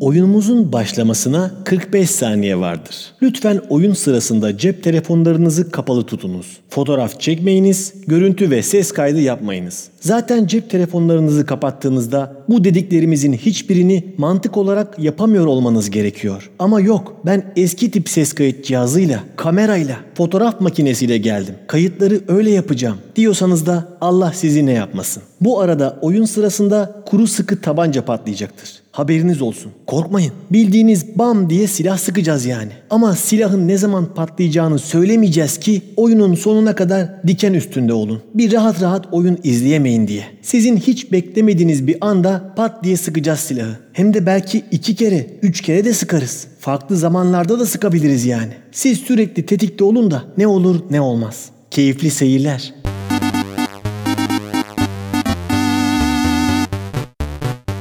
Oyunumuzun 0.00 0.72
başlamasına 0.72 1.50
45 1.64 2.10
saniye 2.10 2.56
vardır. 2.56 2.96
Lütfen 3.22 3.60
oyun 3.68 3.92
sırasında 3.92 4.58
cep 4.58 4.84
telefonlarınızı 4.84 5.70
kapalı 5.70 6.06
tutunuz. 6.06 6.58
Fotoğraf 6.68 7.20
çekmeyiniz, 7.20 7.94
görüntü 8.06 8.50
ve 8.50 8.62
ses 8.62 8.92
kaydı 8.92 9.20
yapmayınız. 9.20 9.88
Zaten 10.00 10.46
cep 10.46 10.70
telefonlarınızı 10.70 11.46
kapattığınızda 11.46 12.32
bu 12.48 12.64
dediklerimizin 12.64 13.32
hiçbirini 13.32 14.04
mantık 14.18 14.56
olarak 14.56 14.98
yapamıyor 14.98 15.46
olmanız 15.46 15.90
gerekiyor. 15.90 16.50
Ama 16.58 16.80
yok 16.80 17.20
ben 17.26 17.52
eski 17.56 17.90
tip 17.90 18.08
ses 18.08 18.32
kayıt 18.32 18.64
cihazıyla, 18.64 19.20
kamerayla, 19.36 19.96
fotoğraf 20.14 20.60
makinesiyle 20.60 21.18
geldim. 21.18 21.54
Kayıtları 21.66 22.20
öyle 22.28 22.50
yapacağım 22.50 22.98
diyorsanız 23.16 23.66
da 23.66 23.88
Allah 24.00 24.32
sizi 24.32 24.66
ne 24.66 24.72
yapmasın. 24.72 25.22
Bu 25.40 25.60
arada 25.60 25.98
oyun 26.02 26.24
sırasında 26.24 27.02
kuru 27.06 27.26
sıkı 27.26 27.60
tabanca 27.60 28.04
patlayacaktır. 28.04 28.79
Haberiniz 29.00 29.42
olsun. 29.42 29.72
Korkmayın. 29.86 30.32
Bildiğiniz 30.50 31.18
bam 31.18 31.50
diye 31.50 31.66
silah 31.66 31.98
sıkacağız 31.98 32.46
yani. 32.46 32.70
Ama 32.90 33.16
silahın 33.16 33.68
ne 33.68 33.76
zaman 33.76 34.14
patlayacağını 34.14 34.78
söylemeyeceğiz 34.78 35.60
ki 35.60 35.82
oyunun 35.96 36.34
sonuna 36.34 36.74
kadar 36.74 37.22
diken 37.26 37.54
üstünde 37.54 37.92
olun. 37.92 38.22
Bir 38.34 38.52
rahat 38.52 38.82
rahat 38.82 39.06
oyun 39.12 39.38
izleyemeyin 39.44 40.08
diye. 40.08 40.24
Sizin 40.42 40.76
hiç 40.76 41.12
beklemediğiniz 41.12 41.86
bir 41.86 41.96
anda 42.00 42.52
pat 42.56 42.84
diye 42.84 42.96
sıkacağız 42.96 43.40
silahı. 43.40 43.76
Hem 43.92 44.14
de 44.14 44.26
belki 44.26 44.62
iki 44.70 44.94
kere, 44.94 45.26
üç 45.42 45.60
kere 45.60 45.84
de 45.84 45.92
sıkarız. 45.92 46.46
Farklı 46.58 46.96
zamanlarda 46.96 47.58
da 47.58 47.66
sıkabiliriz 47.66 48.26
yani. 48.26 48.52
Siz 48.72 48.98
sürekli 48.98 49.46
tetikte 49.46 49.84
olun 49.84 50.10
da 50.10 50.22
ne 50.38 50.46
olur 50.46 50.80
ne 50.90 51.00
olmaz. 51.00 51.48
Keyifli 51.70 52.10
seyirler. 52.10 52.74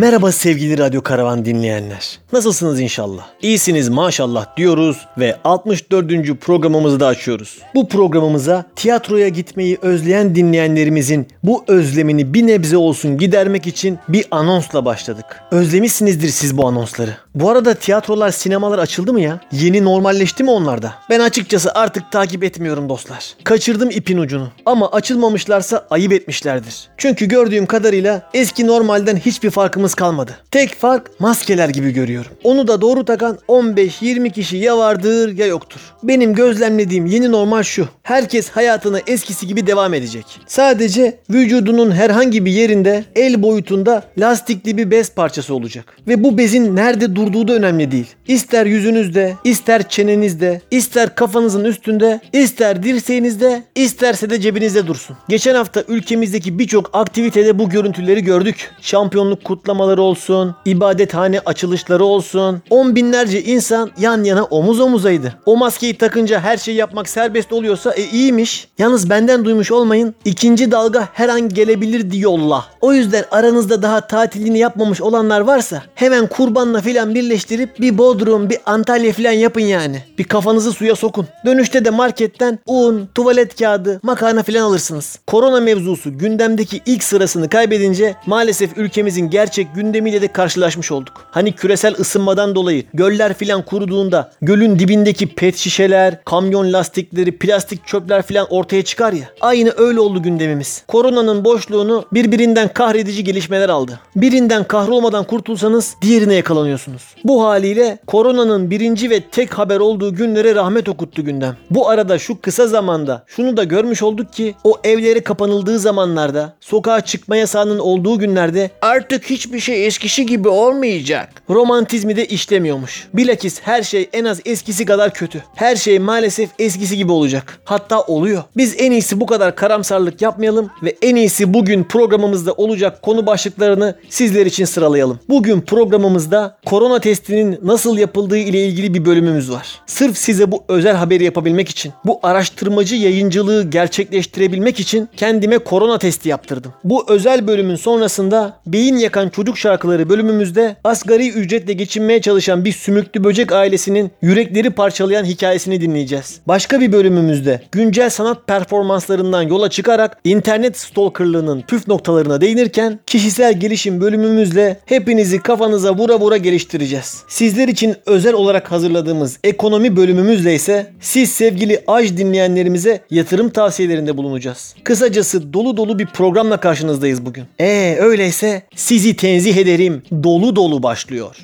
Merhaba 0.00 0.32
sevgili 0.32 0.78
Radyo 0.78 1.02
Karavan 1.02 1.44
dinleyenler. 1.44 2.18
Nasılsınız 2.32 2.80
inşallah? 2.80 3.26
İyisiniz 3.42 3.88
maşallah 3.88 4.56
diyoruz 4.56 5.06
ve 5.18 5.36
64. 5.44 6.40
programımızı 6.40 7.00
da 7.00 7.06
açıyoruz. 7.06 7.58
Bu 7.74 7.88
programımıza 7.88 8.64
tiyatroya 8.76 9.28
gitmeyi 9.28 9.78
özleyen 9.82 10.34
dinleyenlerimizin 10.34 11.28
bu 11.42 11.64
özlemini 11.68 12.34
bir 12.34 12.46
nebze 12.46 12.76
olsun 12.76 13.18
gidermek 13.18 13.66
için 13.66 13.98
bir 14.08 14.26
anonsla 14.30 14.84
başladık. 14.84 15.24
Özlemişsinizdir 15.50 16.28
siz 16.28 16.56
bu 16.56 16.68
anonsları. 16.68 17.16
Bu 17.34 17.50
arada 17.50 17.74
tiyatrolar, 17.74 18.30
sinemalar 18.30 18.78
açıldı 18.78 19.12
mı 19.12 19.20
ya? 19.20 19.40
Yeni 19.52 19.84
normalleşti 19.84 20.44
mi 20.44 20.50
onlarda? 20.50 20.94
Ben 21.10 21.20
açıkçası 21.20 21.72
artık 21.74 22.12
takip 22.12 22.44
etmiyorum 22.44 22.88
dostlar. 22.88 23.34
Kaçırdım 23.44 23.90
ipin 23.90 24.18
ucunu. 24.18 24.48
Ama 24.66 24.90
açılmamışlarsa 24.90 25.86
ayıp 25.90 26.12
etmişlerdir. 26.12 26.88
Çünkü 26.96 27.26
gördüğüm 27.26 27.66
kadarıyla 27.66 28.22
eski 28.34 28.66
normalden 28.66 29.16
hiçbir 29.16 29.50
farkımız 29.50 29.89
kalmadı. 29.94 30.36
Tek 30.50 30.74
fark 30.74 31.20
maskeler 31.20 31.68
gibi 31.68 31.90
görüyorum. 31.90 32.32
Onu 32.44 32.68
da 32.68 32.80
doğru 32.80 33.04
takan 33.04 33.38
15-20 33.48 34.32
kişi 34.32 34.56
ya 34.56 34.78
vardır 34.78 35.38
ya 35.38 35.46
yoktur. 35.46 35.80
Benim 36.02 36.34
gözlemlediğim 36.34 37.06
yeni 37.06 37.32
normal 37.32 37.62
şu. 37.62 37.88
Herkes 38.02 38.50
hayatına 38.50 38.98
eskisi 39.06 39.46
gibi 39.46 39.66
devam 39.66 39.94
edecek. 39.94 40.24
Sadece 40.46 41.18
vücudunun 41.30 41.90
herhangi 41.90 42.44
bir 42.44 42.52
yerinde 42.52 43.04
el 43.16 43.42
boyutunda 43.42 44.02
lastikli 44.18 44.76
bir 44.76 44.90
bez 44.90 45.14
parçası 45.14 45.54
olacak. 45.54 45.96
Ve 46.08 46.24
bu 46.24 46.38
bezin 46.38 46.76
nerede 46.76 47.16
durduğu 47.16 47.48
da 47.48 47.52
önemli 47.52 47.90
değil. 47.90 48.06
İster 48.28 48.66
yüzünüzde, 48.66 49.36
ister 49.44 49.88
çenenizde, 49.88 50.60
ister 50.70 51.14
kafanızın 51.14 51.64
üstünde, 51.64 52.20
ister 52.32 52.82
dirseğinizde, 52.82 53.62
isterse 53.74 54.30
de 54.30 54.40
cebinizde 54.40 54.86
dursun. 54.86 55.16
Geçen 55.28 55.54
hafta 55.54 55.84
ülkemizdeki 55.88 56.58
birçok 56.58 56.90
aktivitede 56.92 57.58
bu 57.58 57.68
görüntüleri 57.68 58.24
gördük. 58.24 58.70
Şampiyonluk 58.80 59.44
kutlamaları 59.80 60.02
olsun, 60.02 60.54
ibadethane 60.64 61.40
açılışları 61.40 62.04
olsun. 62.04 62.62
On 62.70 62.96
binlerce 62.96 63.42
insan 63.42 63.90
yan 63.98 64.24
yana 64.24 64.44
omuz 64.44 64.80
omuzaydı. 64.80 65.34
O 65.46 65.56
maskeyi 65.56 65.98
takınca 65.98 66.40
her 66.40 66.56
şeyi 66.56 66.76
yapmak 66.76 67.08
serbest 67.08 67.52
oluyorsa 67.52 67.92
e 67.92 68.02
iyiymiş. 68.02 68.68
Yalnız 68.78 69.10
benden 69.10 69.44
duymuş 69.44 69.72
olmayın. 69.72 70.14
İkinci 70.24 70.70
dalga 70.70 71.08
her 71.12 71.28
an 71.28 71.48
gelebilir 71.48 72.10
diyorlar. 72.10 72.64
O 72.80 72.92
yüzden 72.92 73.24
aranızda 73.30 73.82
daha 73.82 74.00
tatilini 74.00 74.58
yapmamış 74.58 75.00
olanlar 75.00 75.40
varsa 75.40 75.82
hemen 75.94 76.26
kurbanla 76.26 76.80
filan 76.80 77.14
birleştirip 77.14 77.80
bir 77.80 77.98
Bodrum, 77.98 78.50
bir 78.50 78.58
Antalya 78.66 79.12
filan 79.12 79.32
yapın 79.32 79.60
yani. 79.60 80.02
Bir 80.18 80.24
kafanızı 80.24 80.72
suya 80.72 80.96
sokun. 80.96 81.26
Dönüşte 81.46 81.84
de 81.84 81.90
marketten 81.90 82.58
un, 82.66 83.08
tuvalet 83.14 83.58
kağıdı, 83.58 84.00
makarna 84.02 84.42
filan 84.42 84.62
alırsınız. 84.62 85.18
Korona 85.26 85.60
mevzusu 85.60 86.18
gündemdeki 86.18 86.80
ilk 86.86 87.04
sırasını 87.04 87.48
kaybedince 87.48 88.16
maalesef 88.26 88.78
ülkemizin 88.78 89.30
gerçek 89.30 89.69
gündemiyle 89.74 90.22
de 90.22 90.32
karşılaşmış 90.32 90.92
olduk. 90.92 91.24
Hani 91.30 91.52
küresel 91.52 91.94
ısınmadan 91.94 92.54
dolayı 92.54 92.84
göller 92.94 93.34
filan 93.34 93.62
kuruduğunda 93.62 94.32
gölün 94.42 94.78
dibindeki 94.78 95.34
pet 95.34 95.56
şişeler, 95.56 96.24
kamyon 96.24 96.72
lastikleri, 96.72 97.38
plastik 97.38 97.86
çöpler 97.86 98.22
filan 98.22 98.46
ortaya 98.50 98.82
çıkar 98.82 99.12
ya. 99.12 99.24
Aynı 99.40 99.72
öyle 99.76 100.00
oldu 100.00 100.22
gündemimiz. 100.22 100.84
Koronanın 100.88 101.44
boşluğunu 101.44 102.04
birbirinden 102.12 102.72
kahredici 102.72 103.24
gelişmeler 103.24 103.68
aldı. 103.68 104.00
Birinden 104.16 104.64
kahrolmadan 104.64 105.24
kurtulsanız 105.24 105.94
diğerine 106.02 106.34
yakalanıyorsunuz. 106.34 107.02
Bu 107.24 107.44
haliyle 107.44 107.98
koronanın 108.06 108.70
birinci 108.70 109.10
ve 109.10 109.20
tek 109.20 109.58
haber 109.58 109.80
olduğu 109.80 110.14
günlere 110.14 110.54
rahmet 110.54 110.88
okuttu 110.88 111.24
gündem. 111.24 111.56
Bu 111.70 111.88
arada 111.88 112.18
şu 112.18 112.40
kısa 112.40 112.66
zamanda 112.66 113.24
şunu 113.26 113.56
da 113.56 113.64
görmüş 113.64 114.02
olduk 114.02 114.32
ki 114.32 114.54
o 114.64 114.76
evleri 114.84 115.24
kapanıldığı 115.24 115.78
zamanlarda 115.78 116.54
sokağa 116.60 117.00
çıkma 117.00 117.36
yasağının 117.36 117.78
olduğu 117.78 118.18
günlerde 118.18 118.70
artık 118.82 119.24
hiçbir 119.30 119.59
şey 119.60 119.86
eskisi 119.86 120.26
gibi 120.26 120.48
olmayacak. 120.48 121.42
Romantizmi 121.50 122.16
de 122.16 122.26
işlemiyormuş. 122.26 123.08
Bilakis 123.14 123.60
her 123.62 123.82
şey 123.82 124.08
en 124.12 124.24
az 124.24 124.40
eskisi 124.44 124.84
kadar 124.84 125.14
kötü. 125.14 125.44
Her 125.54 125.76
şey 125.76 125.98
maalesef 125.98 126.50
eskisi 126.58 126.96
gibi 126.96 127.12
olacak. 127.12 127.60
Hatta 127.64 128.00
oluyor. 128.00 128.42
Biz 128.56 128.74
en 128.78 128.90
iyisi 128.90 129.20
bu 129.20 129.26
kadar 129.26 129.56
karamsarlık 129.56 130.22
yapmayalım 130.22 130.70
ve 130.82 130.96
en 131.02 131.16
iyisi 131.16 131.54
bugün 131.54 131.84
programımızda 131.84 132.52
olacak 132.52 133.02
konu 133.02 133.26
başlıklarını 133.26 133.94
sizler 134.08 134.46
için 134.46 134.64
sıralayalım. 134.64 135.20
Bugün 135.28 135.60
programımızda 135.60 136.58
korona 136.66 137.00
testinin 137.00 137.58
nasıl 137.62 137.98
yapıldığı 137.98 138.38
ile 138.38 138.66
ilgili 138.66 138.94
bir 138.94 139.04
bölümümüz 139.04 139.50
var. 139.50 139.80
Sırf 139.86 140.18
size 140.18 140.52
bu 140.52 140.64
özel 140.68 140.96
haberi 140.96 141.24
yapabilmek 141.24 141.68
için, 141.68 141.92
bu 142.04 142.20
araştırmacı 142.22 142.96
yayıncılığı 142.96 143.70
gerçekleştirebilmek 143.70 144.80
için 144.80 145.08
kendime 145.16 145.58
korona 145.58 145.98
testi 145.98 146.28
yaptırdım. 146.28 146.72
Bu 146.84 147.04
özel 147.08 147.46
bölümün 147.46 147.76
sonrasında 147.76 148.60
beyin 148.66 148.96
yakan 148.96 149.28
çocuk 149.28 149.39
şarkıları 149.58 150.08
bölümümüzde 150.08 150.76
asgari 150.84 151.28
ücretle 151.28 151.72
geçinmeye 151.72 152.20
çalışan 152.20 152.64
bir 152.64 152.72
sümüklü 152.72 153.24
böcek 153.24 153.52
ailesinin 153.52 154.10
yürekleri 154.22 154.70
parçalayan 154.70 155.24
hikayesini 155.24 155.80
dinleyeceğiz. 155.80 156.40
Başka 156.48 156.80
bir 156.80 156.92
bölümümüzde 156.92 157.60
güncel 157.72 158.10
sanat 158.10 158.46
performanslarından 158.46 159.42
yola 159.42 159.70
çıkarak 159.70 160.18
internet 160.24 160.78
stalkerlığının 160.78 161.62
püf 161.62 161.88
noktalarına 161.88 162.40
değinirken 162.40 162.98
kişisel 163.06 163.60
gelişim 163.60 164.00
bölümümüzle 164.00 164.80
hepinizi 164.86 165.42
kafanıza 165.42 165.94
vura 165.94 166.20
vura 166.20 166.36
geliştireceğiz. 166.36 167.22
Sizler 167.28 167.68
için 167.68 167.96
özel 168.06 168.34
olarak 168.34 168.72
hazırladığımız 168.72 169.38
ekonomi 169.44 169.96
bölümümüzle 169.96 170.54
ise 170.54 170.92
siz 171.00 171.32
sevgili 171.32 171.80
Aj 171.86 172.16
dinleyenlerimize 172.16 173.00
yatırım 173.10 173.50
tavsiyelerinde 173.50 174.16
bulunacağız. 174.16 174.74
Kısacası 174.84 175.52
dolu 175.52 175.76
dolu 175.76 175.98
bir 175.98 176.06
programla 176.06 176.56
karşınızdayız 176.56 177.26
bugün. 177.26 177.44
Ee 177.60 177.96
öyleyse 178.00 178.62
sizi 178.76 179.16
tenzih 179.30 179.56
ederim. 179.56 180.02
Dolu 180.22 180.56
dolu 180.56 180.82
başlıyor. 180.82 181.36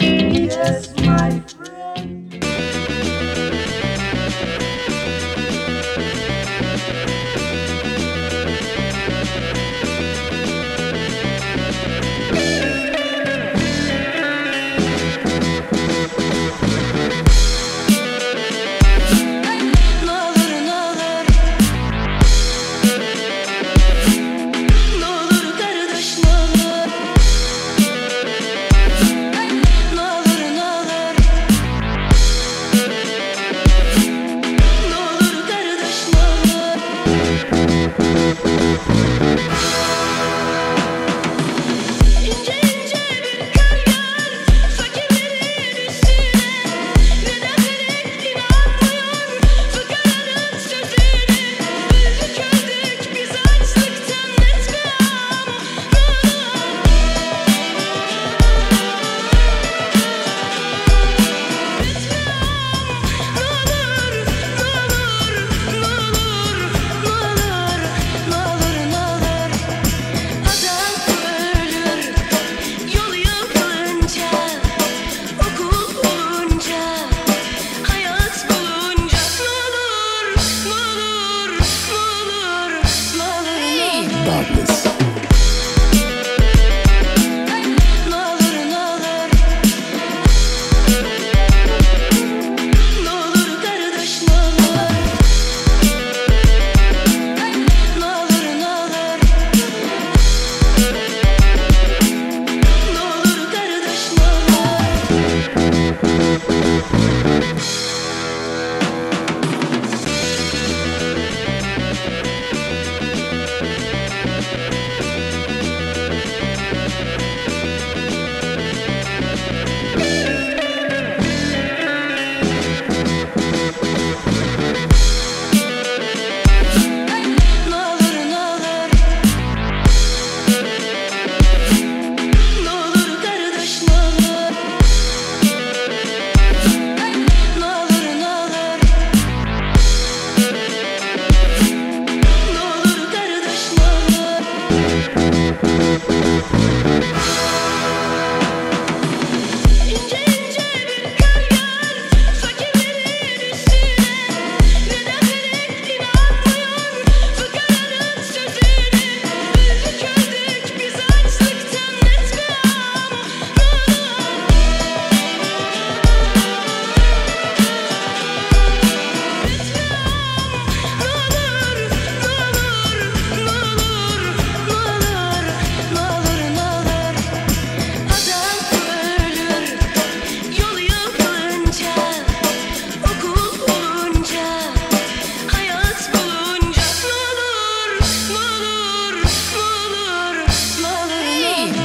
Yes, 0.00 0.90
my 0.98 1.55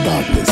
darkness. 0.04 0.51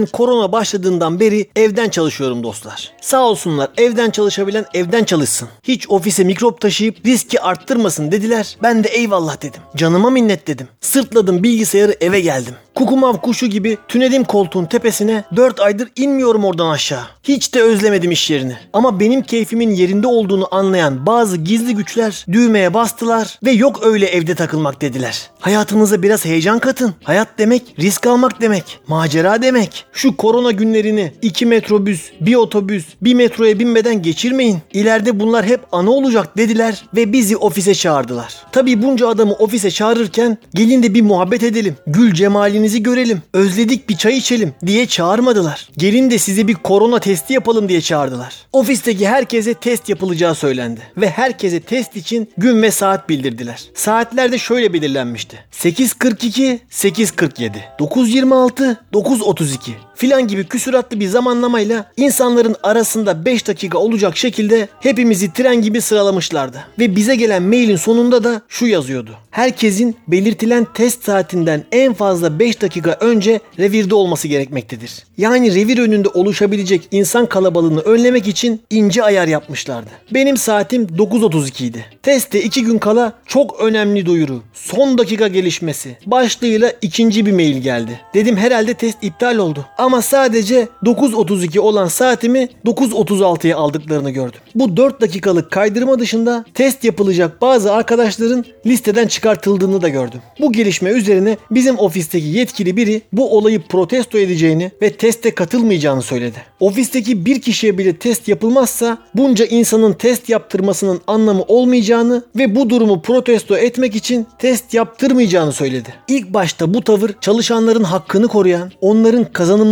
Ben 0.00 0.06
korona 0.20 0.52
başladığından 0.52 1.20
beri 1.20 1.50
evden 1.56 1.88
çalışıyorum 1.88 2.42
dostlar. 2.42 2.92
Sağ 3.00 3.22
olsunlar 3.22 3.68
evden 3.76 4.10
çalışabilen 4.10 4.64
evden 4.74 5.04
çalışsın. 5.04 5.48
Hiç 5.62 5.90
ofise 5.90 6.24
mikrop 6.24 6.60
taşıyıp 6.60 7.06
riski 7.06 7.40
arttırmasın 7.40 8.12
dediler. 8.12 8.56
Ben 8.62 8.84
de 8.84 8.88
eyvallah 8.88 9.42
dedim. 9.42 9.60
Canıma 9.76 10.10
minnet 10.10 10.46
dedim. 10.46 10.68
Sırtladım 10.80 11.42
bilgisayarı 11.42 11.96
eve 12.00 12.20
geldim. 12.20 12.54
Kukumav 12.74 13.16
kuşu 13.16 13.46
gibi 13.46 13.78
tünedim 13.88 14.24
koltuğun 14.24 14.64
tepesine 14.64 15.24
4 15.36 15.60
aydır 15.60 15.88
inmiyorum 15.96 16.44
oradan 16.44 16.70
aşağı. 16.70 17.02
Hiç 17.22 17.54
de 17.54 17.62
özlemedim 17.62 18.10
iş 18.10 18.30
yerini. 18.30 18.56
Ama 18.72 19.00
benim 19.00 19.22
keyfimin 19.22 19.70
yerinde 19.70 20.06
olduğunu 20.06 20.48
anlayan 20.50 21.06
bazı 21.06 21.36
gizli 21.36 21.74
güçler 21.74 22.26
düğmeye 22.32 22.74
bastılar 22.74 23.38
ve 23.44 23.50
yok 23.50 23.80
öyle 23.82 24.06
evde 24.06 24.34
takılmak 24.34 24.80
dediler. 24.80 25.30
Hayatınıza 25.40 26.02
biraz 26.02 26.24
heyecan 26.24 26.58
katın. 26.58 26.94
Hayat 27.04 27.28
demek 27.38 27.74
risk 27.78 28.06
almak 28.06 28.40
demek. 28.40 28.80
Macera 28.86 29.42
demek. 29.42 29.84
Şu 29.92 30.09
korona 30.16 30.50
günlerini 30.50 31.12
2 31.22 31.46
metrobüs, 31.46 32.10
bir 32.20 32.34
otobüs, 32.34 32.84
bir 33.02 33.14
metroya 33.14 33.58
binmeden 33.58 34.02
geçirmeyin. 34.02 34.58
İleride 34.72 35.20
bunlar 35.20 35.46
hep 35.46 35.60
ana 35.72 35.90
olacak 35.90 36.38
dediler 36.38 36.84
ve 36.96 37.12
bizi 37.12 37.36
ofise 37.36 37.74
çağırdılar. 37.74 38.34
Tabii 38.52 38.82
bunca 38.82 39.08
adamı 39.08 39.32
ofise 39.32 39.70
çağırırken 39.70 40.38
gelin 40.54 40.82
de 40.82 40.94
bir 40.94 41.02
muhabbet 41.02 41.42
edelim. 41.42 41.76
Gül 41.86 42.14
cemalinizi 42.14 42.82
görelim. 42.82 43.22
Özledik 43.32 43.88
bir 43.88 43.96
çay 43.96 44.16
içelim 44.16 44.54
diye 44.66 44.86
çağırmadılar. 44.86 45.68
Gelin 45.76 46.10
de 46.10 46.18
size 46.18 46.48
bir 46.48 46.54
korona 46.54 46.98
testi 46.98 47.32
yapalım 47.32 47.68
diye 47.68 47.80
çağırdılar. 47.80 48.34
Ofisteki 48.52 49.08
herkese 49.08 49.54
test 49.54 49.88
yapılacağı 49.88 50.34
söylendi 50.34 50.80
ve 50.96 51.10
herkese 51.10 51.60
test 51.60 51.96
için 51.96 52.30
gün 52.36 52.62
ve 52.62 52.70
saat 52.70 53.08
bildirdiler. 53.08 53.62
Saatler 53.74 54.32
de 54.32 54.38
şöyle 54.38 54.72
belirlenmişti. 54.72 55.44
8.42, 55.52 56.58
8.47, 56.70 57.50
9.26, 57.78 58.76
9.32 58.92 59.70
filan 60.00 60.28
gibi 60.28 60.44
küsuratlı 60.44 61.00
bir 61.00 61.06
zamanlamayla 61.06 61.84
insanların 61.96 62.56
arasında 62.62 63.24
5 63.24 63.46
dakika 63.46 63.78
olacak 63.78 64.16
şekilde 64.16 64.68
hepimizi 64.80 65.32
tren 65.32 65.62
gibi 65.62 65.80
sıralamışlardı. 65.80 66.64
Ve 66.78 66.96
bize 66.96 67.16
gelen 67.16 67.42
mailin 67.42 67.76
sonunda 67.76 68.24
da 68.24 68.42
şu 68.48 68.66
yazıyordu. 68.66 69.10
Herkesin 69.30 69.96
belirtilen 70.08 70.66
test 70.74 71.04
saatinden 71.04 71.64
en 71.72 71.94
fazla 71.94 72.38
5 72.38 72.62
dakika 72.62 72.96
önce 73.00 73.40
revirde 73.58 73.94
olması 73.94 74.28
gerekmektedir. 74.28 75.04
Yani 75.16 75.54
revir 75.54 75.78
önünde 75.78 76.08
oluşabilecek 76.08 76.88
insan 76.90 77.26
kalabalığını 77.26 77.80
önlemek 77.80 78.28
için 78.28 78.62
ince 78.70 79.02
ayar 79.02 79.28
yapmışlardı. 79.28 79.90
Benim 80.14 80.36
saatim 80.36 80.84
9.32 80.84 81.64
idi. 81.64 81.84
Teste 82.02 82.42
2 82.42 82.62
gün 82.64 82.78
kala 82.78 83.12
çok 83.26 83.60
önemli 83.60 84.06
duyuru. 84.06 84.42
Son 84.54 84.98
dakika 84.98 85.28
gelişmesi. 85.28 85.98
Başlığıyla 86.06 86.72
ikinci 86.82 87.26
bir 87.26 87.32
mail 87.32 87.56
geldi. 87.56 88.00
Dedim 88.14 88.36
herhalde 88.36 88.74
test 88.74 88.98
iptal 89.02 89.36
oldu. 89.36 89.66
Ama 89.78 89.89
sadece 89.98 90.68
9.32 90.84 91.58
olan 91.58 91.86
saatimi 91.86 92.48
9.36'ya 92.64 93.56
aldıklarını 93.56 94.10
gördüm. 94.10 94.40
Bu 94.54 94.76
4 94.76 95.00
dakikalık 95.00 95.50
kaydırma 95.50 95.98
dışında 95.98 96.44
test 96.54 96.84
yapılacak 96.84 97.42
bazı 97.42 97.72
arkadaşların 97.72 98.44
listeden 98.66 99.06
çıkartıldığını 99.06 99.82
da 99.82 99.88
gördüm. 99.88 100.20
Bu 100.40 100.52
gelişme 100.52 100.90
üzerine 100.90 101.36
bizim 101.50 101.78
ofisteki 101.78 102.26
yetkili 102.26 102.76
biri 102.76 103.02
bu 103.12 103.36
olayı 103.36 103.62
protesto 103.68 104.18
edeceğini 104.18 104.70
ve 104.82 104.92
teste 104.92 105.34
katılmayacağını 105.34 106.02
söyledi. 106.02 106.36
Ofisteki 106.60 107.24
bir 107.26 107.40
kişiye 107.40 107.78
bile 107.78 107.96
test 107.96 108.28
yapılmazsa 108.28 108.98
bunca 109.14 109.44
insanın 109.44 109.92
test 109.92 110.28
yaptırmasının 110.28 111.00
anlamı 111.06 111.42
olmayacağını 111.42 112.22
ve 112.36 112.56
bu 112.56 112.70
durumu 112.70 113.02
protesto 113.02 113.56
etmek 113.56 113.96
için 113.96 114.26
test 114.38 114.74
yaptırmayacağını 114.74 115.52
söyledi. 115.52 115.94
İlk 116.08 116.34
başta 116.34 116.74
bu 116.74 116.82
tavır 116.82 117.10
çalışanların 117.20 117.84
hakkını 117.84 118.28
koruyan, 118.28 118.72
onların 118.80 119.24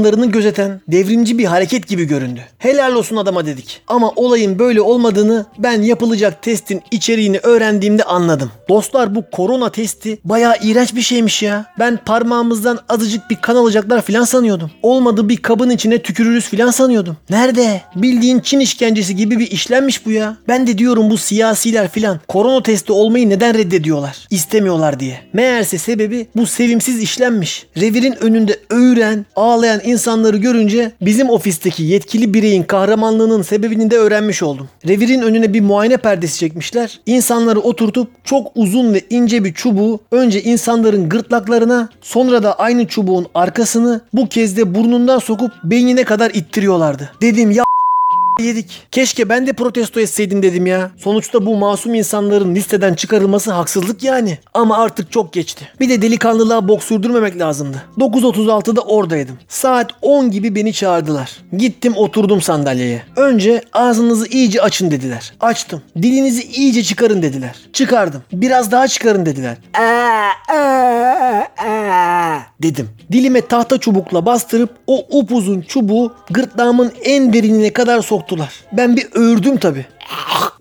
kazanımlarını 0.09 0.33
gözeten 0.33 0.81
devrimci 0.88 1.38
bir 1.38 1.45
hareket 1.45 1.88
gibi 1.88 2.05
göründü. 2.05 2.41
Helal 2.59 2.95
olsun 2.95 3.17
adama 3.17 3.47
dedik. 3.47 3.83
Ama 3.88 4.12
olayın 4.17 4.59
böyle 4.59 4.81
olmadığını 4.81 5.47
ben 5.59 5.83
yapılacak 5.83 6.43
testin 6.43 6.83
içeriğini 6.91 7.38
öğrendiğimde 7.43 8.05
anladım. 8.05 8.50
Dostlar 8.69 9.15
bu 9.15 9.25
korona 9.33 9.71
testi 9.71 10.19
bayağı 10.25 10.55
iğrenç 10.62 10.95
bir 10.95 11.03
şeymiş 11.03 11.43
ya. 11.43 11.67
Ben 11.79 11.99
parmağımızdan 12.05 12.79
azıcık 12.88 13.31
bir 13.31 13.37
kan 13.37 13.57
alacaklar 13.57 14.03
filan 14.03 14.25
sanıyordum. 14.25 14.71
Olmadı 14.83 15.29
bir 15.29 15.37
kabın 15.37 15.71
içine 15.71 15.99
tükürürüz 16.03 16.49
filan 16.49 16.71
sanıyordum. 16.71 17.17
Nerede? 17.31 17.83
Bildiğin 17.95 18.41
Çin 18.41 18.61
işkencesi 18.61 19.17
gibi 19.17 19.38
bir 19.38 19.50
işlenmiş 19.50 20.07
bu 20.07 20.11
ya. 20.11 20.37
Ben 20.49 20.67
de 20.67 20.79
diyorum 20.79 21.11
bu 21.11 21.19
siyasiler 21.19 21.88
filan 21.88 22.21
korona 22.29 22.62
testi 22.62 22.93
olmayı 22.93 23.29
neden 23.29 23.55
reddediyorlar? 23.55 24.27
İstemiyorlar 24.31 25.00
diye. 25.00 25.21
Meğerse 25.33 25.79
sebebi 25.79 26.27
bu 26.37 26.47
sevimsiz 26.47 27.03
işlenmiş. 27.03 27.67
Revirin 27.77 28.17
önünde 28.21 28.59
öğüren, 28.71 29.27
ağlayan 29.37 29.81
insanları 29.99 30.37
görünce 30.37 30.93
bizim 31.00 31.31
ofisteki 31.31 31.83
yetkili 31.83 32.35
bireyin 32.35 32.62
kahramanlığının 32.62 33.43
sebebini 33.43 33.90
de 33.90 33.97
öğrenmiş 33.97 34.43
oldum. 34.43 34.69
Revirin 34.87 35.23
önüne 35.23 35.55
bir 35.55 35.61
muayene 35.61 35.97
perdesi 35.97 36.38
çekmişler. 36.38 37.00
İnsanları 37.07 37.61
oturtup 37.61 38.09
çok 38.25 38.52
uzun 38.55 38.95
ve 38.95 39.02
ince 39.11 39.45
bir 39.45 39.55
çubuğu 39.55 40.00
önce 40.11 40.43
insanların 40.43 41.09
gırtlaklarına 41.09 41.88
sonra 42.00 42.43
da 42.43 42.59
aynı 42.59 42.87
çubuğun 42.87 43.26
arkasını 43.35 44.00
bu 44.12 44.28
kez 44.28 44.57
de 44.57 44.75
burnundan 44.75 45.19
sokup 45.19 45.52
beynine 45.64 46.05
kadar 46.05 46.31
ittiriyorlardı. 46.31 47.11
Dedim 47.23 47.50
ya 47.50 47.64
yedik. 48.42 48.83
Keşke 48.92 49.28
ben 49.28 49.47
de 49.47 49.52
protesto 49.52 50.00
etseydim 50.00 50.42
dedim 50.42 50.66
ya. 50.66 50.90
Sonuçta 50.97 51.47
bu 51.47 51.57
masum 51.57 51.95
insanların 51.95 52.54
listeden 52.54 52.95
çıkarılması 52.95 53.52
haksızlık 53.52 54.02
yani. 54.02 54.38
Ama 54.54 54.78
artık 54.78 55.12
çok 55.12 55.33
geçti. 55.33 55.68
Bir 55.80 55.88
de 55.88 56.02
delikanlılığa 56.02 56.68
bok 56.68 56.83
sürdürmemek 56.83 57.38
lazımdı. 57.38 57.83
9.36'da 57.99 58.80
oradaydım. 58.80 59.38
Saat 59.49 59.90
10 60.02 60.30
gibi 60.30 60.54
beni 60.54 60.73
çağırdılar. 60.73 61.37
Gittim 61.57 61.97
oturdum 61.97 62.42
sandalyeye. 62.42 63.02
Önce 63.16 63.62
ağzınızı 63.73 64.26
iyice 64.26 64.62
açın 64.62 64.90
dediler. 64.90 65.33
Açtım. 65.40 65.83
Dilinizi 66.02 66.42
iyice 66.42 66.83
çıkarın 66.83 67.23
dediler. 67.23 67.57
Çıkardım. 67.73 68.23
Biraz 68.33 68.73
daha 68.73 68.88
çıkarın 68.88 69.26
dediler. 69.26 69.57
Aa, 69.75 70.54
aa, 70.54 71.45
aa, 71.68 72.38
dedim. 72.62 72.88
Dilime 73.12 73.40
tahta 73.40 73.78
çubukla 73.78 74.26
bastırıp 74.26 74.71
o 74.87 75.07
upuzun 75.18 75.61
çubuğu 75.61 76.12
gırtlağımın 76.30 76.92
en 77.04 77.33
derinine 77.33 77.73
kadar 77.73 78.02
soktular. 78.29 78.53
Ben 78.73 78.97
bir 78.97 79.09
öğürdüm 79.15 79.59
tabi. 79.59 79.87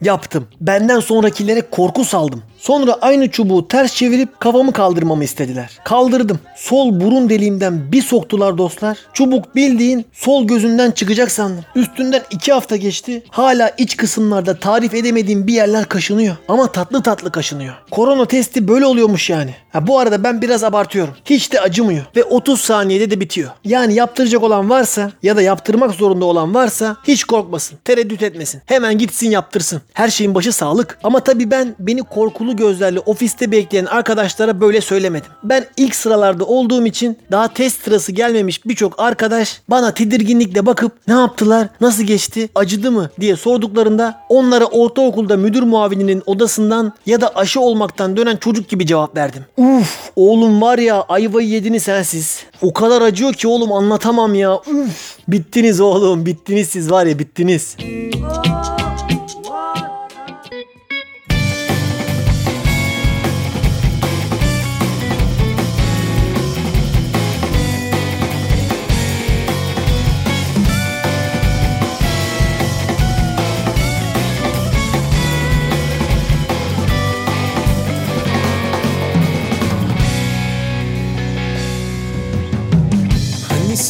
Yaptım. 0.00 0.48
Benden 0.60 1.00
sonrakilere 1.00 1.70
korku 1.70 2.04
saldım. 2.04 2.42
Sonra 2.64 2.98
aynı 3.00 3.30
çubuğu 3.30 3.68
ters 3.68 3.94
çevirip 3.94 4.40
kafamı 4.40 4.72
kaldırmamı 4.72 5.24
istediler. 5.24 5.78
Kaldırdım. 5.84 6.38
Sol 6.56 7.00
burun 7.00 7.28
deliğimden 7.28 7.92
bir 7.92 8.02
soktular 8.02 8.58
dostlar. 8.58 8.98
Çubuk 9.12 9.56
bildiğin 9.56 10.04
sol 10.12 10.46
gözünden 10.46 10.90
çıkacak 10.90 11.30
sandım. 11.30 11.64
Üstünden 11.74 12.22
iki 12.30 12.52
hafta 12.52 12.76
geçti. 12.76 13.22
Hala 13.30 13.72
iç 13.78 13.96
kısımlarda 13.96 14.58
tarif 14.58 14.94
edemediğim 14.94 15.46
bir 15.46 15.52
yerler 15.52 15.84
kaşınıyor. 15.84 16.36
Ama 16.48 16.72
tatlı 16.72 17.02
tatlı 17.02 17.32
kaşınıyor. 17.32 17.74
Korona 17.90 18.26
testi 18.26 18.68
böyle 18.68 18.86
oluyormuş 18.86 19.30
yani. 19.30 19.54
Ha, 19.72 19.86
bu 19.86 19.98
arada 19.98 20.24
ben 20.24 20.42
biraz 20.42 20.64
abartıyorum. 20.64 21.14
Hiç 21.24 21.52
de 21.52 21.60
acımıyor. 21.60 22.04
Ve 22.16 22.24
30 22.24 22.60
saniyede 22.60 23.10
de 23.10 23.20
bitiyor. 23.20 23.50
Yani 23.64 23.94
yaptıracak 23.94 24.42
olan 24.42 24.70
varsa 24.70 25.12
ya 25.22 25.36
da 25.36 25.42
yaptırmak 25.42 25.90
zorunda 25.90 26.24
olan 26.24 26.54
varsa 26.54 26.96
hiç 27.08 27.24
korkmasın. 27.24 27.78
Tereddüt 27.84 28.22
etmesin. 28.22 28.62
Hemen 28.66 28.98
gitsin 28.98 29.30
yaptırsın. 29.30 29.82
Her 29.92 30.08
şeyin 30.08 30.34
başı 30.34 30.52
sağlık. 30.52 30.98
Ama 31.02 31.20
tabii 31.20 31.50
ben 31.50 31.74
beni 31.78 32.02
korkulu 32.02 32.53
gözlerle 32.56 33.00
ofiste 33.00 33.50
bekleyen 33.50 33.84
arkadaşlara 33.84 34.60
böyle 34.60 34.80
söylemedim. 34.80 35.30
Ben 35.42 35.66
ilk 35.76 35.94
sıralarda 35.94 36.44
olduğum 36.44 36.86
için 36.86 37.18
daha 37.30 37.48
test 37.48 37.84
sırası 37.84 38.12
gelmemiş 38.12 38.66
birçok 38.66 39.00
arkadaş 39.00 39.60
bana 39.68 39.94
tedirginlikle 39.94 40.66
bakıp 40.66 40.92
ne 41.08 41.14
yaptılar, 41.14 41.68
nasıl 41.80 42.02
geçti, 42.02 42.48
acıdı 42.54 42.92
mı 42.92 43.10
diye 43.20 43.36
sorduklarında 43.36 44.20
onlara 44.28 44.64
ortaokulda 44.64 45.36
müdür 45.36 45.62
muavininin 45.62 46.22
odasından 46.26 46.92
ya 47.06 47.20
da 47.20 47.36
aşı 47.36 47.60
olmaktan 47.60 48.16
dönen 48.16 48.36
çocuk 48.36 48.68
gibi 48.68 48.86
cevap 48.86 49.16
verdim. 49.16 49.44
Uf 49.56 50.10
oğlum 50.16 50.62
var 50.62 50.78
ya 50.78 51.02
ayvayı 51.02 51.48
yedini 51.48 51.80
sensiz. 51.80 52.44
O 52.62 52.72
kadar 52.72 53.02
acıyor 53.02 53.32
ki 53.32 53.48
oğlum 53.48 53.72
anlatamam 53.72 54.34
ya. 54.34 54.56
Uf. 54.56 55.18
Bittiniz 55.28 55.80
oğlum 55.80 56.26
bittiniz 56.26 56.68
siz 56.68 56.90
var 56.90 57.06
ya 57.06 57.18
bittiniz. 57.18 57.76
Hani 57.80 58.83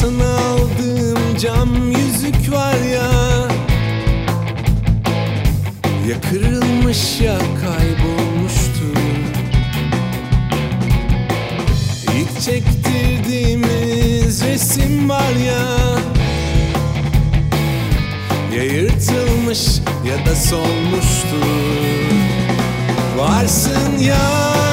sana 0.04 0.38
aldığım 0.38 1.36
cam 1.38 1.90
yüzük 1.90 2.52
var 2.52 2.76
ya. 2.94 3.10
Ya 6.08 6.20
kırılmış 6.30 7.20
ya 7.20 7.38
kaybolmuştu. 7.38 8.84
İlk 12.16 12.40
çektirdiğimiz 12.40 14.44
resim 14.44 15.08
var 15.08 15.32
ya. 15.46 15.78
Ya 18.56 18.64
yırtılmış 18.64 19.78
ya 20.08 20.26
da 20.26 20.34
solmuştur 20.34 21.44
Varsın 23.18 23.98
yansın 24.00 24.63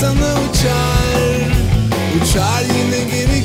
sana 0.00 0.34
uçar. 0.50 1.50
Uçar 2.22 2.62
yine 2.62 3.00
geri 3.10 3.35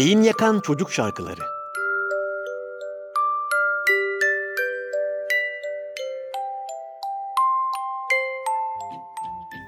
Beyin 0.00 0.22
yakan 0.22 0.60
çocuk 0.60 0.92
şarkıları. 0.92 1.59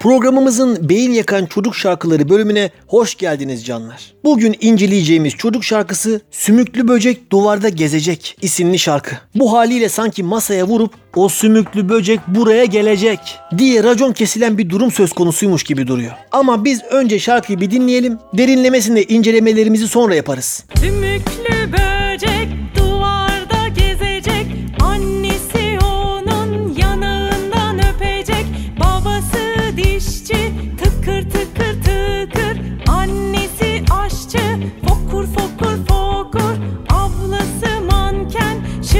Programımızın 0.03 0.89
beyin 0.89 1.11
yakan 1.11 1.45
çocuk 1.45 1.75
şarkıları 1.75 2.29
bölümüne 2.29 2.69
hoş 2.87 3.15
geldiniz 3.15 3.65
canlar. 3.65 4.13
Bugün 4.23 4.55
inceleyeceğimiz 4.61 5.33
çocuk 5.33 5.63
şarkısı 5.63 6.21
Sümüklü 6.31 6.87
Böcek 6.87 7.31
Duvarda 7.31 7.69
Gezecek 7.69 8.37
isimli 8.41 8.79
şarkı. 8.79 9.15
Bu 9.35 9.53
haliyle 9.53 9.89
sanki 9.89 10.23
masaya 10.23 10.67
vurup 10.67 10.93
o 11.15 11.29
sümüklü 11.29 11.89
böcek 11.89 12.19
buraya 12.27 12.65
gelecek 12.65 13.19
diye 13.57 13.83
racon 13.83 14.13
kesilen 14.13 14.57
bir 14.57 14.69
durum 14.69 14.91
söz 14.91 15.13
konusuymuş 15.13 15.63
gibi 15.63 15.87
duruyor. 15.87 16.13
Ama 16.31 16.65
biz 16.65 16.83
önce 16.83 17.19
şarkıyı 17.19 17.59
bir 17.59 17.71
dinleyelim. 17.71 18.17
Derinlemesinde 18.33 19.03
incelemelerimizi 19.03 19.87
sonra 19.87 20.15
yaparız. 20.15 20.63
Sümüklü 20.79 21.71
böcek 21.71 21.92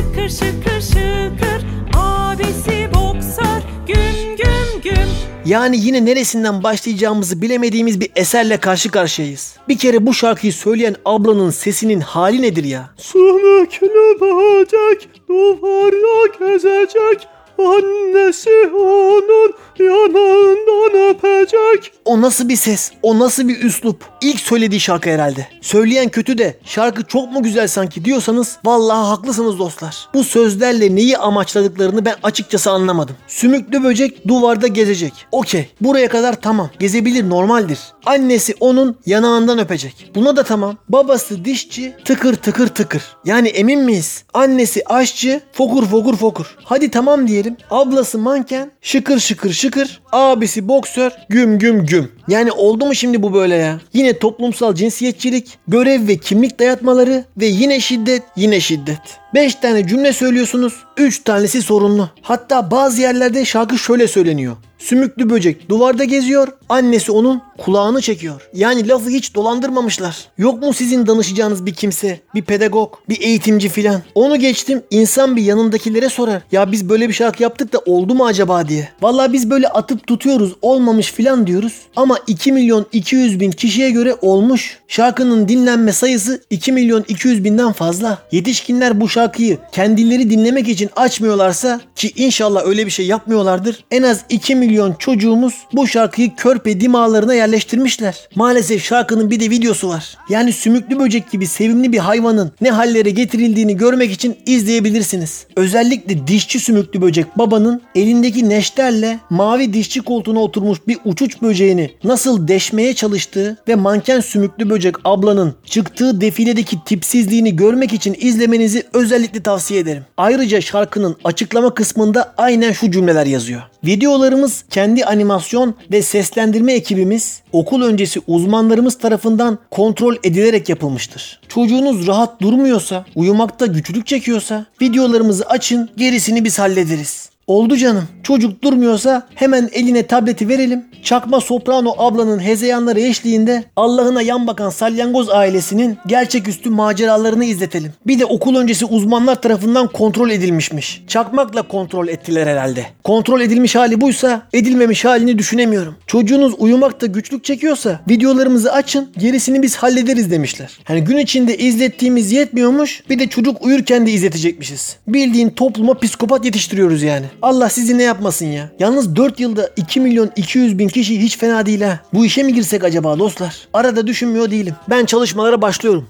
şıkır 0.04 0.30
şıkır 0.30 0.82
şıkır 0.82 1.66
Abisi 1.98 2.90
boksör 2.94 3.62
güm 3.88 4.36
güm 4.38 4.82
güm 4.84 5.08
Yani 5.46 5.78
yine 5.78 6.06
neresinden 6.06 6.64
başlayacağımızı 6.64 7.42
bilemediğimiz 7.42 8.00
bir 8.00 8.12
eserle 8.16 8.58
karşı 8.58 8.92
karşıyayız. 8.92 9.56
Bir 9.70 9.78
kere 9.78 10.06
bu 10.06 10.14
şarkıyı 10.14 10.54
söyleyen 10.54 10.96
ablanın 11.06 11.50
sesinin 11.50 12.00
hali 12.00 12.42
nedir 12.42 12.64
ya? 12.64 12.90
Sümüklü 12.98 14.20
böcek 14.22 15.10
duvarda 15.30 16.28
gezecek 16.40 17.28
Annesi 17.60 18.50
onun 18.78 19.54
yanağından 19.80 21.10
öpecek. 21.10 21.94
O 22.06 22.22
nasıl 22.22 22.50
bir 22.50 22.56
ses? 22.56 22.92
O 23.02 23.20
nasıl 23.20 23.48
bir 23.48 23.62
üslup? 23.62 24.06
İlk 24.22 24.40
söylediği 24.40 24.80
şarkı 24.80 25.10
herhalde. 25.10 25.48
Söyleyen 25.62 26.10
kötü 26.10 26.38
de 26.38 26.58
şarkı 26.66 27.04
çok 27.04 27.32
mu 27.32 27.44
güzel 27.44 27.68
sanki 27.68 28.06
diyorsanız 28.06 28.58
vallahi 28.66 29.08
haklısınız 29.08 29.60
dostlar. 29.60 30.10
Bu 30.14 30.24
sözlerle 30.24 30.96
neyi 30.96 31.18
amaçladıklarını 31.18 32.06
ben 32.06 32.16
açıkçası 32.24 32.72
anlamadım. 32.72 33.16
Sümüklü 33.28 33.84
böcek 33.84 34.28
duvarda 34.28 34.68
gezecek. 34.68 35.14
Okey. 35.32 35.70
Buraya 35.82 36.08
kadar 36.10 36.42
tamam. 36.42 36.70
Gezebilir 36.80 37.30
normaldir. 37.30 37.80
Annesi 38.06 38.56
onun 38.60 38.98
yanağından 39.06 39.60
öpecek. 39.60 40.12
Buna 40.16 40.36
da 40.36 40.44
tamam. 40.44 40.78
Babası 40.90 41.46
dişçi 41.46 41.96
tıkır 42.06 42.36
tıkır 42.36 42.68
tıkır. 42.68 43.04
Yani 43.26 43.48
emin 43.48 43.80
miyiz? 43.80 44.24
Annesi 44.34 44.82
aşçı 44.86 45.42
fokur 45.54 45.86
fokur 45.86 46.18
fokur. 46.18 46.56
Hadi 46.64 46.92
tamam 46.92 47.28
diyelim. 47.44 47.58
Ablası 47.72 48.18
manken 48.18 48.72
şıkır 48.82 49.20
şıkır 49.20 49.52
şıkır. 49.52 50.02
Abisi 50.12 50.68
boksör 50.68 51.12
güm 51.30 51.60
güm 51.60 51.86
güm. 51.86 52.12
Yani 52.28 52.52
oldu 52.52 52.86
mu 52.86 52.96
şimdi 52.96 53.24
bu 53.24 53.34
böyle 53.34 53.56
ya? 53.56 53.80
Yine 53.94 54.20
toplumsal 54.20 54.76
cinsiyetçilik, 54.76 55.58
görev 55.68 56.08
ve 56.08 56.18
kimlik 56.18 56.60
dayatmaları 56.60 57.26
ve 57.38 57.46
yine 57.46 57.80
şiddet, 57.80 58.24
yine 58.36 58.60
şiddet. 58.60 59.23
5 59.34 59.56
tane 59.56 59.88
cümle 59.88 60.14
söylüyorsunuz. 60.14 60.74
3 60.98 61.24
tanesi 61.24 61.62
sorunlu. 61.62 62.10
Hatta 62.22 62.72
bazı 62.72 63.02
yerlerde 63.02 63.46
şarkı 63.46 63.78
şöyle 63.78 64.08
söyleniyor. 64.08 64.56
Sümüklü 64.80 65.30
böcek 65.30 65.70
duvarda 65.70 66.04
geziyor, 66.04 66.48
annesi 66.70 67.12
onun 67.12 67.42
kulağını 67.58 68.02
çekiyor. 68.02 68.50
Yani 68.54 68.88
lafı 68.88 69.10
hiç 69.10 69.36
dolandırmamışlar. 69.36 70.18
Yok 70.38 70.64
mu 70.64 70.74
sizin 70.74 71.08
danışacağınız 71.08 71.66
bir 71.66 71.74
kimse, 71.74 72.20
bir 72.36 72.42
pedagog, 72.42 72.94
bir 73.10 73.22
eğitimci 73.22 73.70
filan? 73.70 74.02
Onu 74.16 74.36
geçtim, 74.40 74.82
insan 74.92 75.36
bir 75.36 75.42
yanındakilere 75.42 76.10
sorar. 76.10 76.42
Ya 76.52 76.72
biz 76.72 76.90
böyle 76.90 77.10
bir 77.10 77.14
şarkı 77.14 77.44
yaptık 77.44 77.74
da 77.74 77.80
oldu 77.86 78.16
mu 78.16 78.26
acaba 78.26 78.68
diye. 78.68 78.90
Vallahi 79.02 79.34
biz 79.34 79.50
böyle 79.50 79.68
atıp 79.68 80.08
tutuyoruz, 80.08 80.54
olmamış 80.62 81.12
filan 81.12 81.48
diyoruz. 81.48 81.74
Ama 81.96 82.18
2 82.28 82.52
milyon 82.52 82.86
200 82.92 83.40
bin 83.40 83.52
kişiye 83.52 83.92
göre 83.92 84.16
olmuş. 84.22 84.80
Şarkının 84.88 85.48
dinlenme 85.48 85.92
sayısı 85.92 86.42
2 86.50 86.72
milyon 86.72 87.06
200 87.08 87.44
binden 87.44 87.72
fazla. 87.72 88.18
Yetişkinler 88.32 89.02
bu 89.02 89.10
şarkıyı 89.24 89.58
kendileri 89.72 90.30
dinlemek 90.30 90.70
için 90.70 90.90
açmıyorlarsa 90.96 91.82
ki 91.96 92.12
inşallah 92.16 92.66
öyle 92.66 92.86
bir 92.86 92.92
şey 92.92 93.06
yapmıyorlardır. 93.06 93.84
En 93.92 94.04
az 94.04 94.22
2 94.30 94.56
milyon 94.56 94.94
çocuğumuz 94.94 95.54
bu 95.74 95.88
şarkıyı 95.88 96.36
körpe 96.36 96.82
dimağlarına 96.82 97.34
yerleştirmişler. 97.34 98.30
Maalesef 98.36 98.84
şarkının 98.84 99.32
bir 99.32 99.40
de 99.40 99.50
videosu 99.50 99.90
var. 99.90 100.18
Yani 100.30 100.54
sümüklü 100.54 101.00
böcek 101.00 101.32
gibi 101.32 101.48
sevimli 101.48 101.92
bir 101.92 101.98
hayvanın 101.98 102.52
ne 102.62 102.72
hallere 102.72 103.10
getirildiğini 103.10 103.78
görmek 103.78 104.12
için 104.12 104.36
izleyebilirsiniz. 104.46 105.46
Özellikle 105.56 106.28
dişçi 106.28 106.60
sümüklü 106.60 107.02
böcek 107.02 107.38
babanın 107.38 107.82
elindeki 107.96 108.50
neşterle 108.50 109.20
mavi 109.30 109.74
dişçi 109.74 110.02
koltuğuna 110.02 110.40
oturmuş 110.40 110.80
bir 110.88 110.98
uçuç 111.06 111.42
böceğini 111.42 111.92
nasıl 112.04 112.48
deşmeye 112.48 112.94
çalıştığı 112.94 113.58
ve 113.68 113.76
manken 113.76 114.20
sümüklü 114.20 114.70
böcek 114.70 114.96
ablanın 115.06 115.56
çıktığı 115.66 116.22
defiledeki 116.22 116.78
tipsizliğini 116.86 117.56
görmek 117.56 117.94
için 117.94 118.16
izlemenizi 118.20 118.84
özellikle 119.14 119.44
tavsiye 119.44 119.80
ederim. 119.80 120.04
Ayrıca 120.18 120.62
şarkının 120.62 121.16
açıklama 121.24 121.74
kısmında 121.74 122.34
aynen 122.38 122.72
şu 122.72 122.92
cümleler 122.92 123.26
yazıyor. 123.26 123.62
Videolarımız 123.86 124.66
kendi 124.70 125.06
animasyon 125.06 125.76
ve 125.92 126.02
seslendirme 126.02 126.74
ekibimiz, 126.74 127.42
okul 127.52 127.82
öncesi 127.82 128.22
uzmanlarımız 128.28 128.98
tarafından 128.98 129.58
kontrol 129.72 130.16
edilerek 130.24 130.70
yapılmıştır. 130.70 131.42
Çocuğunuz 131.48 132.08
rahat 132.08 132.42
durmuyorsa, 132.42 133.06
uyumakta 133.16 133.66
güçlük 133.66 134.08
çekiyorsa 134.08 134.66
videolarımızı 134.82 135.46
açın, 135.46 135.90
gerisini 135.98 136.44
biz 136.44 136.60
hallederiz. 136.60 137.33
Oldu 137.48 137.78
canım. 137.78 138.08
Çocuk 138.24 138.64
durmuyorsa 138.64 139.28
hemen 139.36 139.70
eline 139.74 140.04
tableti 140.04 140.50
verelim. 140.50 140.86
Çakma 141.04 141.42
soprano 141.42 141.94
ablanın 141.98 142.40
hezeyanları 142.40 143.00
eşliğinde 143.00 143.64
Allah'ına 143.76 144.22
yan 144.22 144.48
bakan 144.48 144.70
salyangoz 144.70 145.30
ailesinin 145.30 145.98
gerçeküstü 146.08 146.70
maceralarını 146.70 147.46
izletelim. 147.46 147.92
Bir 148.08 148.20
de 148.20 148.26
okul 148.26 148.56
öncesi 148.56 148.86
uzmanlar 148.86 149.42
tarafından 149.42 149.88
kontrol 149.88 150.30
edilmişmiş. 150.30 151.04
Çakmakla 151.08 151.62
kontrol 151.62 152.08
ettiler 152.08 152.48
herhalde. 152.48 152.86
Kontrol 153.04 153.42
edilmiş 153.42 153.76
hali 153.76 154.02
buysa 154.02 154.42
edilmemiş 154.54 155.06
halini 155.06 155.38
düşünemiyorum. 155.38 155.96
Çocuğunuz 156.08 156.54
uyumakta 156.58 157.06
güçlük 157.06 157.44
çekiyorsa 157.44 158.00
videolarımızı 158.10 158.74
açın 158.74 159.10
gerisini 159.18 159.62
biz 159.62 159.76
hallederiz 159.76 160.32
demişler. 160.32 160.80
Hani 160.84 161.04
gün 161.04 161.18
içinde 161.18 161.58
izlettiğimiz 161.58 162.32
yetmiyormuş 162.32 163.04
bir 163.10 163.20
de 163.20 163.28
çocuk 163.28 163.66
uyurken 163.66 164.08
de 164.08 164.12
izletecekmişiz. 164.12 164.98
Bildiğin 165.08 165.50
topluma 165.50 165.94
psikopat 165.94 166.46
yetiştiriyoruz 166.46 167.04
yani. 167.04 167.26
Allah 167.44 167.70
sizi 167.70 167.98
ne 167.98 168.04
yapmasın 168.04 168.46
ya. 168.46 168.70
Yalnız 168.80 169.16
4 169.16 169.40
yılda 169.40 169.70
2 169.76 170.00
milyon 170.00 170.30
200 170.36 170.78
bin 170.78 170.88
kişi 170.88 171.22
hiç 171.22 171.38
fena 171.38 171.66
değil 171.66 171.82
ha. 171.82 172.00
Bu 172.14 172.26
işe 172.26 172.44
mi 172.44 172.54
girsek 172.54 172.84
acaba 172.84 173.20
dostlar? 173.20 173.68
Arada 173.74 174.08
düşünmüyor 174.08 174.52
değilim. 174.52 174.76
Ben 174.90 175.06
çalışmalara 175.06 175.62
başlıyorum. 175.62 176.08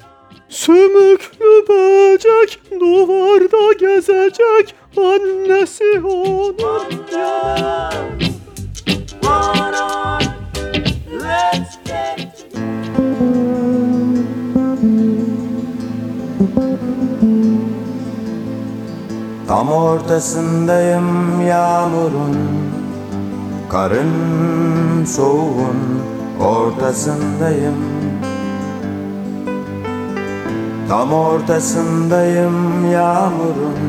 Sümüklü 0.49 1.67
böcek 1.69 2.59
duvarda 2.79 3.73
gezecek 3.79 4.75
annesi 4.97 6.01
onun 6.03 6.53
let's 11.19 11.77
get 11.85 12.43
Tam 19.53 19.71
ortasındayım 19.71 21.41
yağmurun 21.47 22.37
Karın 23.69 25.05
soğuğun 25.05 26.01
ortasındayım. 26.39 27.75
Tam 30.89 31.13
ortasındayım 31.13 32.91
yağmurun 32.91 33.79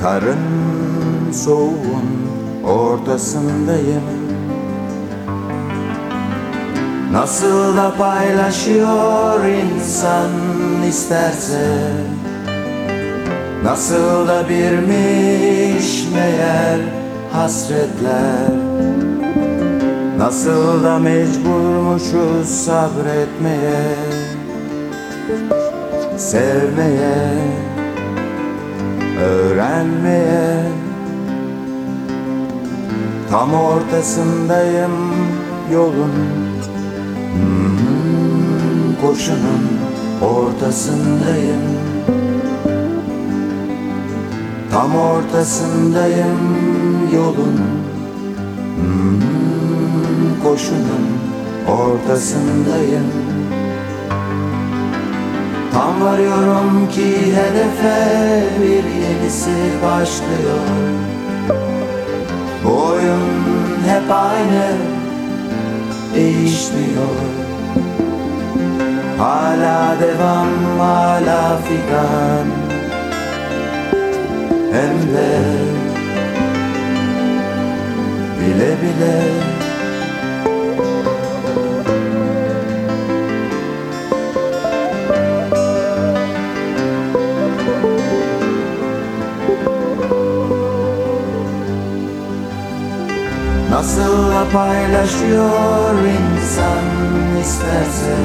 Karın 0.00 0.44
soğuğun 1.32 2.08
ortasındayım. 2.64 4.04
Nasıl 7.12 7.76
da 7.76 7.94
paylaşıyor 7.98 9.44
insan 9.44 10.30
isterse 10.88 11.92
Nasıl 13.64 14.28
da 14.28 14.48
birmiş 14.48 16.04
meğer 16.14 16.80
hasretler. 17.32 18.50
Nasıl 20.18 20.84
da 20.84 20.98
mecburmuşuz 20.98 22.48
sabretmeye 22.48 23.96
Sevmeye 26.16 27.36
Öğrenmeye. 29.20 30.62
Tam 33.30 33.54
ortasındayım 33.54 34.92
yolun 35.72 36.12
Hmm, 37.34 39.00
Koşunun 39.02 39.68
ortasındayım 40.22 41.85
Tam 44.76 44.96
ortasındayım 44.96 46.38
yolun 47.14 47.60
Hmm, 48.76 50.42
Koşunun 50.42 51.06
ortasındayım. 51.68 53.12
Tam 55.72 56.00
varıyorum 56.00 56.88
ki 56.88 57.16
hedefe 57.36 58.44
bir 58.62 58.84
yenisi 58.84 59.56
başlıyor. 59.84 60.66
Bu 62.64 62.84
oyun 62.86 63.30
hep 63.88 64.10
aynı 64.10 64.66
değişmiyor. 66.14 67.16
Hala 69.18 69.96
devam 70.00 70.78
hala 70.78 71.58
figan 71.58 72.65
hem 74.76 74.96
de 75.14 75.30
bile 78.40 78.70
bile. 78.82 79.16
Nasıl 93.70 94.30
da 94.30 94.44
paylaşıyor 94.52 95.94
insan 96.00 96.84
isterse? 97.40 98.16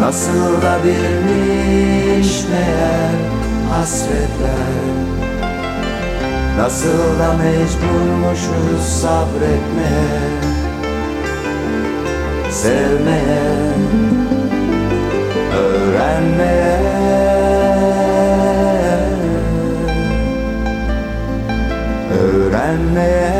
Nasıl 0.00 0.62
da 0.62 0.78
bilmiş 0.84 2.44
meğer 2.50 3.35
hasretler 3.76 4.96
Nasıl 6.58 7.18
da 7.18 7.32
mecburmuşuz 7.32 9.00
sabretmeye 9.00 10.36
Sevmeye 12.50 13.66
Öğrenmeye. 15.56 16.76
Öğrenmeye 22.10 23.35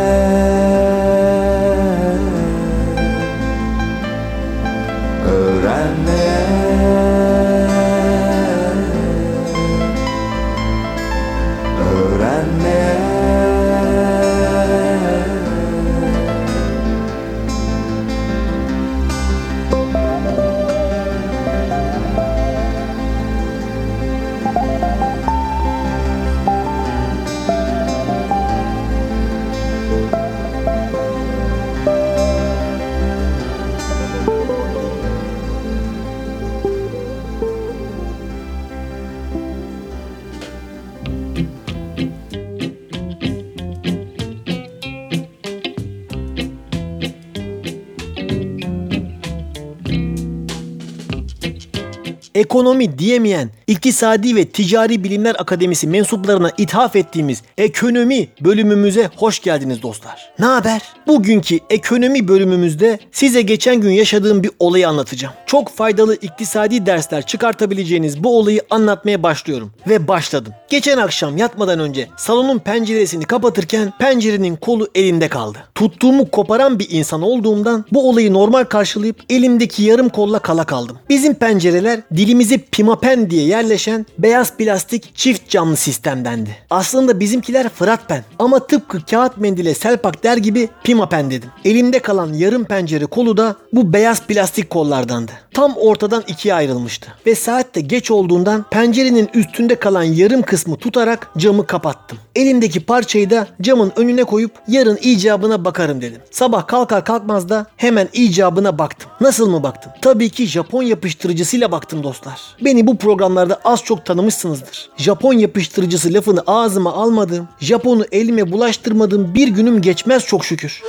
ekonomi 52.37 52.99
diyemeyen, 52.99 53.51
İktisadi 53.67 54.37
ve 54.37 54.45
Ticari 54.45 55.05
Bilimler 55.05 55.37
Akademisi 55.39 55.87
mensuplarına 55.87 56.51
ithaf 56.59 56.97
ettiğimiz 56.97 57.43
ekonomi 57.59 58.29
bölümümüze 58.41 59.11
hoş 59.17 59.41
geldiniz 59.41 59.83
dostlar. 59.83 60.33
Ne 60.39 60.47
haber? 60.47 60.83
Bugünkü 61.07 61.59
ekonomi 61.71 62.29
bölümümüzde 62.29 62.99
size 63.13 63.43
geçen 63.43 63.77
gün 63.81 63.91
yaşadığım 63.91 64.43
bir 64.43 64.51
olayı 64.59 64.89
anlatacağım. 64.89 65.35
Çok 65.47 65.69
faydalı 65.69 66.15
iktisadi 66.15 66.87
dersler 66.87 67.27
çıkartabileceğiniz 67.27 68.25
bu 68.25 68.39
olayı 68.39 68.61
anlatmaya 68.71 69.23
başlıyorum. 69.23 69.73
Ve 69.89 70.09
başladım. 70.09 70.53
Geçen 70.69 70.99
akşam 70.99 71.37
yatmadan 71.37 71.79
önce 71.79 72.09
salonun 72.17 72.59
penceresini 72.59 73.25
kapatırken 73.25 73.93
pencerenin 73.99 74.57
kolu 74.57 74.89
elimde 74.95 75.29
kaldı. 75.29 75.59
Tuttuğumu 75.75 76.31
koparan 76.31 76.79
bir 76.79 76.91
insan 76.91 77.23
olduğumdan 77.23 77.85
bu 77.93 78.09
olayı 78.09 78.33
normal 78.33 78.65
karşılayıp 78.65 79.17
elimdeki 79.31 79.83
yarım 79.83 80.09
kolla 80.09 80.39
kala 80.39 80.65
kaldım. 80.65 80.99
Bizim 81.09 81.35
pencereler 81.35 82.01
dilimize 82.27 82.59
pimapen 82.59 83.31
diye 83.31 83.47
yerleşen 83.47 84.07
beyaz 84.19 84.57
plastik 84.57 85.17
çift 85.17 85.49
camlı 85.49 85.77
sistemdendi. 85.77 86.57
Aslında 86.71 87.21
bizimkiler 87.21 87.69
fıratpen 87.69 88.25
ama 88.39 88.67
tıpkı 88.67 89.07
kağıt 89.07 89.37
mendile 89.37 89.75
selpak 89.75 90.25
der 90.25 90.37
gibi 90.37 90.69
pimapen 90.85 91.31
dedim. 91.31 91.51
Elimde 91.65 91.99
kalan 91.99 92.33
yarım 92.33 92.65
pencere 92.65 93.07
kolu 93.07 93.37
da 93.37 93.57
bu 93.73 93.93
beyaz 93.93 94.23
plastik 94.27 94.71
kollardandı. 94.71 95.33
Tam 95.55 95.77
ortadan 95.77 96.25
ikiye 96.27 96.55
ayrılmıştı 96.55 97.09
ve 97.27 97.35
saat 97.35 97.75
de 97.75 97.81
geç 97.81 98.11
olduğundan 98.11 98.65
pencerenin 98.71 99.29
üstünde 99.35 99.75
kalan 99.75 100.03
yarım 100.03 100.43
kısmı 100.43 100.77
tutarak 100.77 101.31
camı 101.39 101.67
kapattım. 101.67 102.19
Elimdeki 102.35 102.81
parçayı 102.81 103.31
da 103.31 103.47
camın 103.61 103.93
önüne 103.97 104.25
koyup 104.25 104.53
yarın 104.69 104.99
icabına 105.03 105.65
bakarım 105.65 106.01
dedim. 106.01 106.21
Sabah 106.31 106.67
kalkar 106.67 107.05
kalkmaz 107.05 107.49
da 107.49 107.67
hemen 107.77 108.09
icabına 108.13 108.79
baktım. 108.79 109.11
Nasıl 109.21 109.51
mı 109.51 109.63
baktım? 109.63 109.93
Tabii 110.03 110.31
ki 110.31 110.47
Japon 110.47 110.83
yapıştırıcısıyla 110.83 111.73
baktım 111.73 112.05
dostlar. 112.17 112.41
Beni 112.61 112.87
bu 112.87 112.97
programlarda 112.97 113.61
az 113.65 113.85
çok 113.85 114.07
tanımışsınızdır. 114.07 114.89
Japon 114.97 115.33
yapıştırıcısı 115.33 116.15
lafını 116.15 116.43
ağzıma 116.47 116.93
almadığım, 116.93 117.49
Japon'u 117.61 118.05
elime 118.13 118.53
bulaştırmadığım 118.53 119.35
bir 119.35 119.49
günüm 119.49 119.83
geçmez 119.83 120.27
çok 120.27 120.45
şükür. 120.45 120.83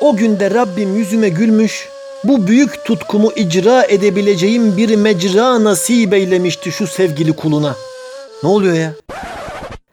O 0.00 0.16
günde 0.16 0.50
Rabbim 0.50 0.96
yüzüme 0.96 1.28
gülmüş, 1.28 1.88
bu 2.24 2.46
büyük 2.46 2.84
tutkumu 2.84 3.32
icra 3.36 3.84
edebileceğim 3.84 4.76
bir 4.76 4.96
mecra 4.96 5.64
nasip 5.64 6.14
eylemişti 6.14 6.72
şu 6.72 6.86
sevgili 6.86 7.32
kuluna. 7.32 7.76
Ne 8.42 8.48
oluyor 8.48 8.74
ya? 8.74 8.92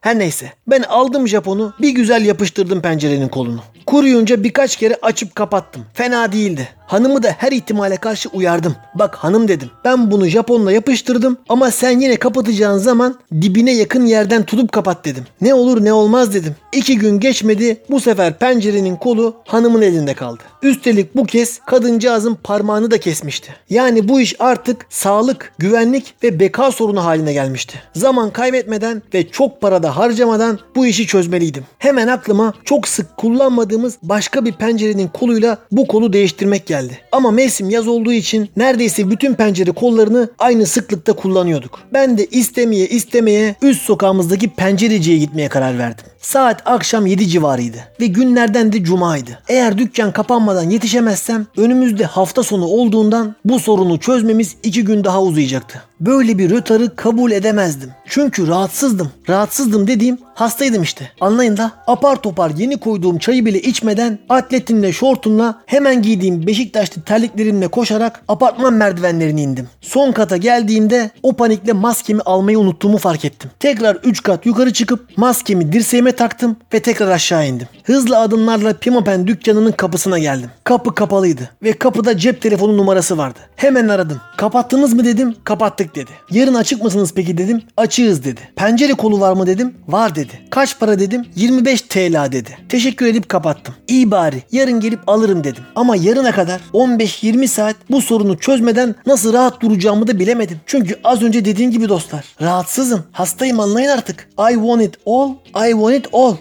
Her 0.01 0.19
neyse 0.19 0.53
ben 0.67 0.81
aldım 0.81 1.27
Japon'u 1.27 1.73
bir 1.81 1.89
güzel 1.89 2.25
yapıştırdım 2.25 2.81
pencerenin 2.81 3.27
kolunu. 3.27 3.59
Kuruyunca 3.85 4.43
birkaç 4.43 4.75
kere 4.75 4.97
açıp 5.01 5.35
kapattım. 5.35 5.85
Fena 5.93 6.31
değildi. 6.31 6.69
Hanımı 6.89 7.23
da 7.23 7.29
her 7.37 7.51
ihtimale 7.51 7.97
karşı 7.97 8.29
uyardım. 8.29 8.75
Bak 8.95 9.15
hanım 9.15 9.47
dedim. 9.47 9.69
Ben 9.85 10.11
bunu 10.11 10.27
Japonla 10.27 10.71
yapıştırdım 10.71 11.37
ama 11.49 11.71
sen 11.71 11.99
yine 11.99 12.15
kapatacağın 12.15 12.77
zaman 12.77 13.15
dibine 13.41 13.75
yakın 13.75 14.05
yerden 14.05 14.43
tutup 14.43 14.71
kapat 14.71 15.05
dedim. 15.05 15.23
Ne 15.41 15.53
olur 15.53 15.85
ne 15.85 15.93
olmaz 15.93 16.33
dedim. 16.33 16.55
İki 16.73 16.97
gün 16.97 17.19
geçmedi 17.19 17.77
bu 17.89 17.99
sefer 17.99 18.39
pencerenin 18.39 18.95
kolu 18.95 19.35
hanımın 19.45 19.81
elinde 19.81 20.13
kaldı. 20.13 20.43
Üstelik 20.63 21.15
bu 21.15 21.25
kez 21.25 21.59
kadıncağızın 21.59 22.35
parmağını 22.43 22.91
da 22.91 22.99
kesmişti. 22.99 23.55
Yani 23.69 24.07
bu 24.07 24.21
iş 24.21 24.35
artık 24.39 24.85
sağlık, 24.89 25.53
güvenlik 25.57 26.13
ve 26.23 26.39
beka 26.39 26.71
sorunu 26.71 27.05
haline 27.05 27.33
gelmişti. 27.33 27.81
Zaman 27.95 28.29
kaybetmeden 28.29 29.01
ve 29.13 29.29
çok 29.29 29.61
para 29.61 29.83
da 29.83 29.97
harcamadan 29.97 30.59
bu 30.75 30.85
işi 30.85 31.07
çözmeliydim. 31.07 31.63
Hemen 31.79 32.07
aklıma 32.07 32.53
çok 32.65 32.87
sık 32.87 33.17
kullanmadığımız 33.17 33.97
başka 34.03 34.45
bir 34.45 34.51
pencerenin 34.51 35.07
koluyla 35.07 35.57
bu 35.71 35.87
kolu 35.87 36.13
değiştirmek 36.13 36.67
geldi. 36.67 36.78
Ama 37.11 37.31
mevsim 37.31 37.69
yaz 37.69 37.87
olduğu 37.87 38.13
için 38.13 38.49
neredeyse 38.57 39.09
bütün 39.09 39.33
pencere 39.33 39.71
kollarını 39.71 40.29
aynı 40.39 40.65
sıklıkta 40.65 41.13
kullanıyorduk. 41.13 41.79
Ben 41.93 42.17
de 42.17 42.25
istemeye 42.25 42.87
istemeye 42.87 43.55
üst 43.61 43.81
sokağımızdaki 43.81 44.49
pencereciye 44.49 45.17
gitmeye 45.17 45.49
karar 45.49 45.77
verdim. 45.77 46.05
Saat 46.21 46.61
akşam 46.65 47.05
7 47.05 47.27
civarıydı 47.27 47.77
ve 47.99 48.05
günlerden 48.07 48.73
de 48.73 48.83
cumaydı. 48.83 49.39
Eğer 49.47 49.77
dükkan 49.77 50.11
kapanmadan 50.11 50.69
yetişemezsem 50.69 51.45
önümüzde 51.57 52.05
hafta 52.05 52.43
sonu 52.43 52.65
olduğundan 52.65 53.35
bu 53.45 53.59
sorunu 53.59 53.99
çözmemiz 53.99 54.55
2 54.63 54.83
gün 54.83 55.03
daha 55.03 55.23
uzayacaktı. 55.23 55.88
Böyle 56.01 56.37
bir 56.37 56.49
rötarı 56.49 56.95
kabul 56.95 57.31
edemezdim. 57.31 57.91
Çünkü 58.05 58.47
rahatsızdım. 58.47 59.11
Rahatsızdım 59.29 59.87
dediğim 59.87 60.17
hastaydım 60.33 60.83
işte. 60.83 61.11
Anlayın 61.21 61.57
da 61.57 61.71
apar 61.87 62.15
topar 62.15 62.51
yeni 62.57 62.77
koyduğum 62.77 63.17
çayı 63.17 63.45
bile 63.45 63.61
içmeden 63.61 64.19
atletimle 64.29 64.93
şortumla 64.93 65.61
hemen 65.65 66.01
giydiğim 66.01 66.47
Beşiktaşlı 66.47 67.01
terliklerimle 67.01 67.67
koşarak 67.67 68.21
apartman 68.27 68.73
merdivenlerini 68.73 69.41
indim. 69.41 69.67
Son 69.81 70.11
kata 70.11 70.37
geldiğimde 70.37 71.11
o 71.23 71.33
panikle 71.33 71.73
maskemi 71.73 72.21
almayı 72.21 72.59
unuttuğumu 72.59 72.97
fark 72.97 73.25
ettim. 73.25 73.51
Tekrar 73.59 73.95
3 73.95 74.23
kat 74.23 74.45
yukarı 74.45 74.73
çıkıp 74.73 75.17
maskemi 75.17 75.71
dirseğime 75.71 76.11
taktım 76.11 76.57
ve 76.73 76.79
tekrar 76.79 77.07
aşağı 77.07 77.47
indim. 77.47 77.67
Hızlı 77.83 78.17
adımlarla 78.17 78.73
Pimapen 78.73 79.27
dükkanının 79.27 79.71
kapısına 79.71 80.19
geldim. 80.19 80.49
Kapı 80.63 80.95
kapalıydı 80.95 81.49
ve 81.63 81.73
kapıda 81.73 82.17
cep 82.17 82.41
telefonu 82.41 82.77
numarası 82.77 83.17
vardı. 83.17 83.39
Hemen 83.55 83.87
aradım. 83.87 84.21
Kapattınız 84.37 84.93
mı 84.93 85.05
dedim. 85.05 85.35
Kapattık 85.43 85.88
dedi. 85.95 86.11
Yarın 86.31 86.53
açık 86.53 86.83
mısınız 86.83 87.13
peki 87.15 87.37
dedim. 87.37 87.61
Açığız 87.77 88.23
dedi. 88.23 88.41
Pencere 88.55 88.93
kolu 88.93 89.19
var 89.19 89.33
mı 89.33 89.47
dedim. 89.47 89.73
Var 89.87 90.15
dedi. 90.15 90.41
Kaç 90.49 90.79
para 90.79 90.99
dedim. 90.99 91.25
25 91.35 91.81
TL 91.81 92.31
dedi. 92.31 92.57
Teşekkür 92.69 93.05
edip 93.05 93.29
kapattım. 93.29 93.75
İyi 93.87 94.11
bari 94.11 94.43
yarın 94.51 94.79
gelip 94.79 95.09
alırım 95.09 95.43
dedim. 95.43 95.63
Ama 95.75 95.95
yarına 95.95 96.31
kadar 96.31 96.61
15-20 96.73 97.47
saat 97.47 97.75
bu 97.89 98.01
sorunu 98.01 98.37
çözmeden 98.37 98.95
nasıl 99.05 99.33
rahat 99.33 99.61
duracağımı 99.61 100.07
da 100.07 100.19
bilemedim. 100.19 100.57
Çünkü 100.65 100.99
az 101.03 101.21
önce 101.21 101.45
dediğim 101.45 101.71
gibi 101.71 101.89
dostlar. 101.89 102.25
Rahatsızım. 102.41 103.03
Hastayım 103.11 103.59
anlayın 103.59 103.89
artık. 103.89 104.29
I 104.51 104.53
want 104.53 104.81
it 104.81 104.95
all. 105.05 105.29
I 105.67 105.71
want 105.71 105.95
it 105.95 106.07
all. 106.13 106.35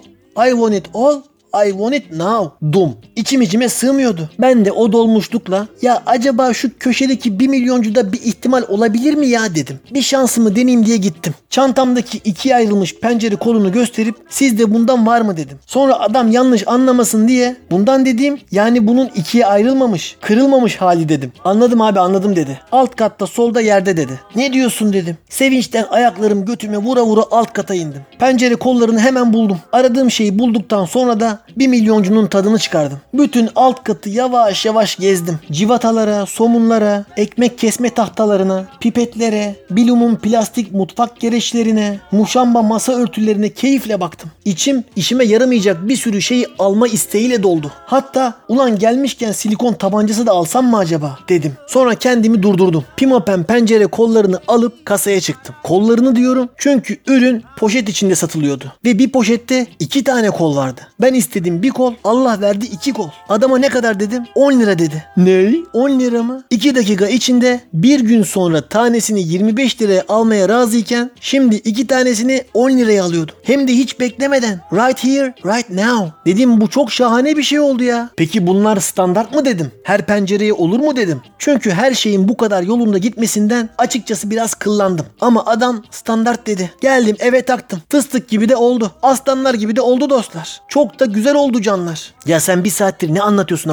I 0.47 0.51
want 0.51 0.75
it 0.75 0.87
all. 0.95 1.23
I 1.55 1.71
want 1.71 1.95
it 1.95 2.13
now. 2.13 2.73
Dum. 2.73 2.97
İçim 3.17 3.43
içime 3.43 3.69
sığmıyordu. 3.69 4.31
Ben 4.39 4.65
de 4.65 4.73
o 4.73 4.93
dolmuşlukla 4.93 5.69
ya 5.83 6.03
acaba 6.07 6.55
şu 6.55 6.79
köşedeki 6.79 7.39
1 7.39 7.49
milyoncuda 7.49 8.13
bir 8.13 8.21
ihtimal 8.23 8.63
olabilir 8.69 9.15
mi 9.15 9.27
ya 9.27 9.55
dedim. 9.55 9.81
Bir 9.95 10.03
şansımı 10.03 10.57
deneyeyim 10.57 10.87
diye 10.87 10.97
gittim. 10.97 11.35
Çantamdaki 11.51 12.19
ikiye 12.19 12.57
ayrılmış 12.57 12.95
pencere 12.95 13.37
kolunu 13.37 13.73
gösterip 13.73 14.17
sizde 14.29 14.75
bundan 14.75 15.07
var 15.07 15.21
mı 15.21 15.37
dedim. 15.37 15.59
Sonra 15.67 16.01
adam 16.01 16.31
yanlış 16.31 16.69
anlamasın 16.69 17.29
diye 17.29 17.57
bundan 17.71 18.07
dediğim 18.07 18.41
yani 18.51 18.87
bunun 18.87 19.11
ikiye 19.15 19.47
ayrılmamış, 19.47 20.17
kırılmamış 20.21 20.77
hali 20.77 21.09
dedim. 21.09 21.33
Anladım 21.45 21.81
abi 21.81 22.01
anladım 22.01 22.37
dedi. 22.37 22.61
Alt 22.73 22.97
katta 22.97 23.27
solda 23.27 23.61
yerde 23.61 23.97
dedi. 23.97 24.21
Ne 24.37 24.53
diyorsun 24.53 24.93
dedim. 24.93 25.17
Sevinçten 25.29 25.87
ayaklarım 25.91 26.45
götüme 26.45 26.79
vura 26.79 27.03
vura 27.05 27.23
alt 27.31 27.53
kata 27.53 27.75
indim. 27.75 28.03
Pencere 28.19 28.55
kollarını 28.55 29.01
hemen 29.01 29.33
buldum. 29.33 29.59
Aradığım 29.73 30.11
şeyi 30.11 30.39
bulduktan 30.39 30.85
sonra 30.85 31.21
da 31.21 31.38
bir 31.57 31.69
milyoncunun 31.69 32.27
tadını 32.27 32.59
çıkardım. 32.59 32.99
Bütün 33.15 33.49
alt 33.57 33.85
katı 33.85 34.11
yavaş 34.11 34.67
yavaş 34.67 34.97
gezdim. 34.97 35.39
Civatalara, 35.53 36.27
somunlara, 36.27 37.05
ekmek 37.17 37.59
kesme 37.59 37.91
tahtalarına, 37.91 38.65
pipetlere, 38.81 39.57
bilumun 39.71 40.17
plastik 40.17 40.73
mutfak 40.73 41.21
gereçlerine, 41.21 42.01
muşamba 42.13 42.63
masa 42.63 42.93
örtülerine 42.93 43.49
keyifle 43.49 44.01
baktım. 44.01 44.31
İçim 44.45 44.85
işime 44.97 45.25
yaramayacak 45.25 45.89
bir 45.89 45.97
sürü 45.97 46.23
şeyi 46.23 46.47
alma 46.59 46.89
isteğiyle 46.89 47.43
doldu. 47.43 47.73
Hatta 47.87 48.35
ulan 48.49 48.79
gelmişken 48.79 49.33
silikon 49.33 49.73
tabancası 49.73 50.27
da 50.27 50.33
alsam 50.33 50.67
mı 50.67 50.79
acaba 50.79 51.19
dedim. 51.29 51.53
Sonra 51.69 51.95
kendimi 51.95 52.43
durdurdum. 52.43 52.85
Pimapen 52.97 53.45
pencere 53.45 53.87
kollarını 53.87 54.41
alıp 54.49 54.87
kasaya 54.87 55.21
çıktım. 55.21 55.55
Kollarını 55.63 56.17
diyorum 56.17 56.49
çünkü 56.57 56.97
ürün 57.07 57.45
poşet 57.57 57.89
içinde 57.89 58.15
satılıyordu. 58.15 58.73
Ve 58.85 58.99
bir 58.99 59.13
poşette 59.13 59.67
iki 59.79 60.05
tane 60.05 60.31
kol 60.31 60.57
vardı. 60.57 60.81
Ben 61.01 61.15
istedim 61.15 61.28
bir 61.35 61.71
kol, 61.71 61.95
Allah 62.05 62.41
verdi 62.41 62.67
iki 62.67 62.93
kol. 62.93 63.09
Adama 63.29 63.59
ne 63.59 63.69
kadar 63.69 64.01
dedim? 64.01 64.25
10 64.35 64.53
lira 64.53 64.79
dedi. 64.79 65.05
Ne? 65.17 65.55
10 65.73 66.01
lira 66.01 66.23
mı? 66.23 66.45
2 66.51 66.75
dakika 66.75 67.09
içinde 67.09 67.61
bir 67.73 68.01
gün 68.01 68.23
sonra 68.23 68.69
tanesini 68.69 69.23
25 69.23 69.83
liraya 69.83 70.05
almaya 70.09 70.49
razıyken 70.49 71.11
şimdi 71.21 71.55
iki 71.57 71.87
tanesini 71.87 72.45
10 72.55 72.71
liraya 72.71 73.05
alıyordu. 73.05 73.33
Hem 73.43 73.69
de 73.69 73.73
hiç 73.73 74.01
beklemeden. 74.01 74.61
Right 74.73 75.05
here, 75.05 75.35
right 75.45 75.71
now. 75.71 76.13
Dedim 76.27 76.61
bu 76.61 76.69
çok 76.69 76.93
şahane 76.93 77.37
bir 77.37 77.43
şey 77.43 77.61
oldu 77.61 77.83
ya. 77.83 78.11
Peki 78.17 78.47
bunlar 78.47 78.77
standart 78.77 79.35
mı 79.35 79.45
dedim? 79.45 79.71
Her 79.85 80.07
pencereye 80.07 80.53
olur 80.53 80.81
mu 80.81 80.97
dedim. 80.97 81.21
Çünkü 81.39 81.71
her 81.71 81.95
şeyin 81.95 82.29
bu 82.29 82.37
kadar 82.37 82.63
yolunda 82.63 82.99
gitmesinden 82.99 83.69
açıkçası 83.79 84.31
biraz 84.31 84.55
kıllandım. 84.55 85.07
Ama 85.21 85.47
adam 85.47 85.83
standart 85.91 86.47
dedi. 86.47 86.71
Geldim 86.81 87.17
eve 87.19 87.43
taktım. 87.43 87.83
Fıstık 87.89 88.29
gibi 88.29 88.49
de 88.49 88.57
oldu. 88.57 88.93
Aslanlar 89.03 89.55
gibi 89.55 89.77
de 89.77 89.81
oldu 89.81 90.11
dostlar. 90.11 90.61
Çok 90.69 91.01
da 91.01 91.05
güzel 91.19 91.35
oldu 91.35 91.61
canlar. 91.63 92.15
Ya 92.27 92.41
sen 92.41 92.65
bir 92.65 92.71
saattir 92.71 93.15
ne 93.15 93.23
anlatıyorsun 93.23 93.73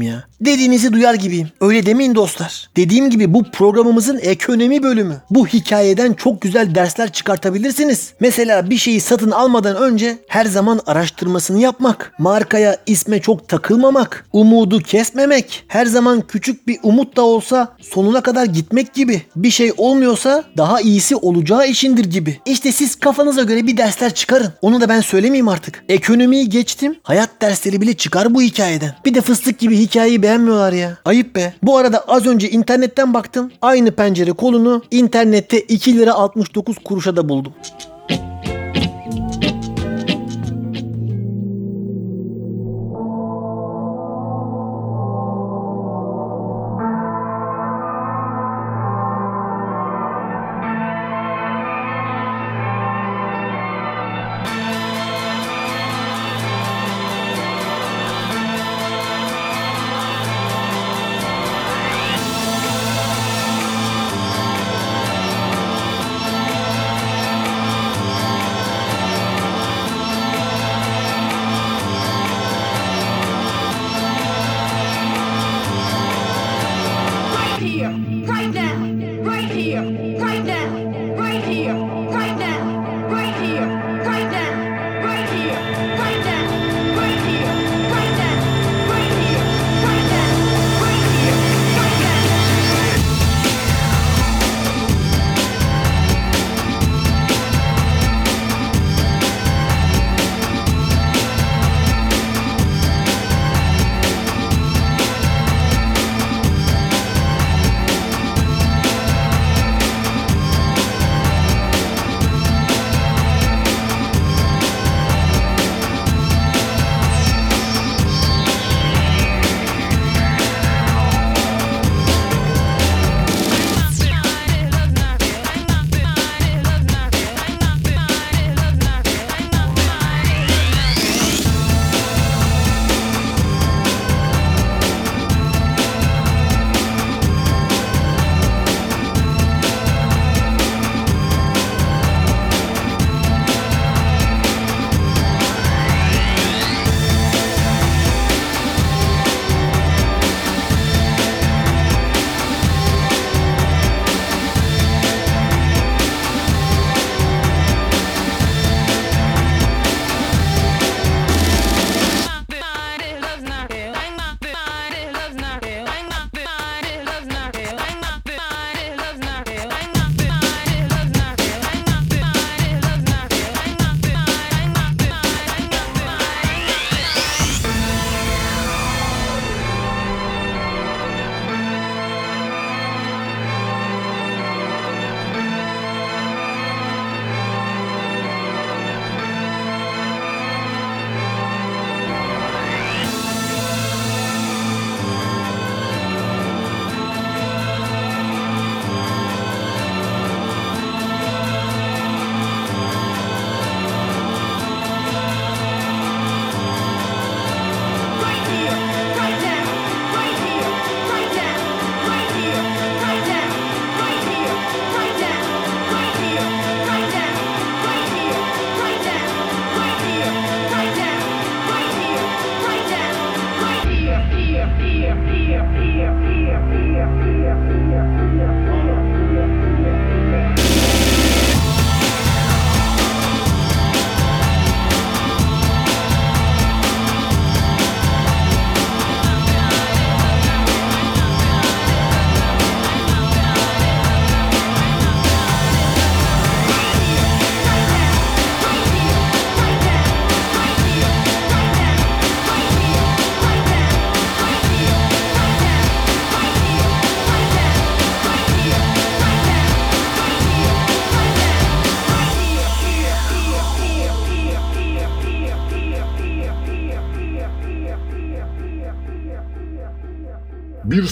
ya? 0.00 0.24
Dediğinizi 0.40 0.92
duyar 0.92 1.14
gibiyim. 1.14 1.48
Öyle 1.60 1.86
demeyin 1.86 2.14
dostlar. 2.14 2.68
Dediğim 2.76 3.10
gibi 3.10 3.34
bu 3.34 3.42
programımızın 3.50 4.18
ekonomi 4.22 4.82
bölümü. 4.82 5.16
Bu 5.30 5.46
hikayeden 5.46 6.12
çok 6.12 6.40
güzel 6.42 6.74
dersler 6.74 7.12
çıkartabilirsiniz. 7.12 8.12
Mesela 8.20 8.70
bir 8.70 8.76
şeyi 8.76 9.00
satın 9.00 9.30
almadan 9.30 9.76
önce 9.76 10.18
her 10.28 10.44
zaman 10.44 10.80
araştırmasını 10.86 11.60
yapmak. 11.60 12.12
Markaya, 12.18 12.76
isme 12.86 13.20
çok 13.20 13.48
takılmamak. 13.48 14.26
Umudu 14.32 14.78
kesmemek. 14.78 15.64
Her 15.68 15.86
zaman 15.86 16.20
küçük 16.20 16.68
bir 16.68 16.78
umut 16.82 17.16
da 17.16 17.22
olsa 17.22 17.76
sonuna 17.80 18.20
kadar 18.20 18.44
gitmek 18.44 18.94
gibi. 18.94 19.22
Bir 19.36 19.50
şey 19.50 19.72
olmuyorsa 19.76 20.44
daha 20.56 20.80
iyisi 20.80 21.16
olacağı 21.16 21.68
işindir 21.68 22.04
gibi. 22.04 22.40
İşte 22.46 22.72
siz 22.72 22.94
kafanıza 22.96 23.42
göre 23.42 23.66
bir 23.66 23.76
dersler 23.76 24.14
çıkarın. 24.14 24.52
Onu 24.62 24.80
da 24.80 24.88
ben 24.88 25.00
söylemeyeyim 25.00 25.48
artık. 25.48 25.84
Ekonomiyi 25.88 26.48
geçtim. 26.48 26.96
Hayat 27.02 27.30
dersleri 27.42 27.80
bile 27.80 27.94
çıkar 27.94 28.34
bu 28.34 28.42
hikayeden. 28.42 28.94
Bir 29.04 29.14
de 29.14 29.20
fıstık 29.20 29.58
gibi 29.58 29.78
hikayeyi 29.78 30.22
beğenmiyorlar 30.26 30.72
ya. 30.72 30.96
Ayıp 31.04 31.36
be. 31.36 31.54
Bu 31.62 31.78
arada 31.78 31.98
az 32.08 32.26
önce 32.26 32.50
internetten 32.50 33.14
baktım. 33.14 33.52
Aynı 33.62 33.90
pencere 33.90 34.32
kolunu 34.32 34.82
internette 34.90 35.60
2 35.60 35.98
lira 35.98 36.14
69 36.14 36.76
kuruşa 36.84 37.16
da 37.16 37.28
buldum. 37.28 37.52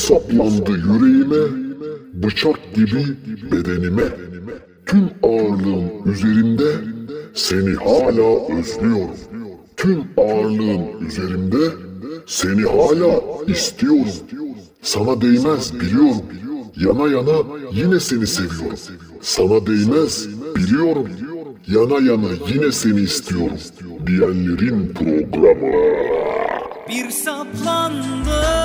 Saplandı 0.09 0.71
yüreğime, 0.71 1.45
bıçak 2.14 2.75
gibi 2.75 3.05
bedenime. 3.53 4.03
Tüm 4.87 5.11
ağırlığım 5.23 6.12
üzerimde, 6.12 6.73
seni 7.35 7.75
hala 7.75 8.59
özlüyorum. 8.59 9.17
Tüm 9.77 10.05
ağırlığım 10.17 11.07
üzerimde, 11.07 11.71
seni 12.27 12.62
hala 12.62 13.21
istiyorum. 13.47 14.12
Sana 14.83 15.21
değmez 15.21 15.81
biliyorum. 15.81 16.23
Yana 16.77 17.09
yana 17.09 17.37
yine 17.73 18.01
seni 18.01 18.27
seviyorum. 18.27 18.79
Sana 19.21 19.67
değmez 19.67 20.29
biliyorum. 20.57 21.09
Yana 21.67 21.95
yana 21.95 22.29
yine 22.55 22.73
seni 22.73 23.01
istiyorum. 23.01 23.59
Diyenlerin 24.07 24.95
programı. 24.95 25.73
Bir 26.88 27.11
saplandı 27.11 28.63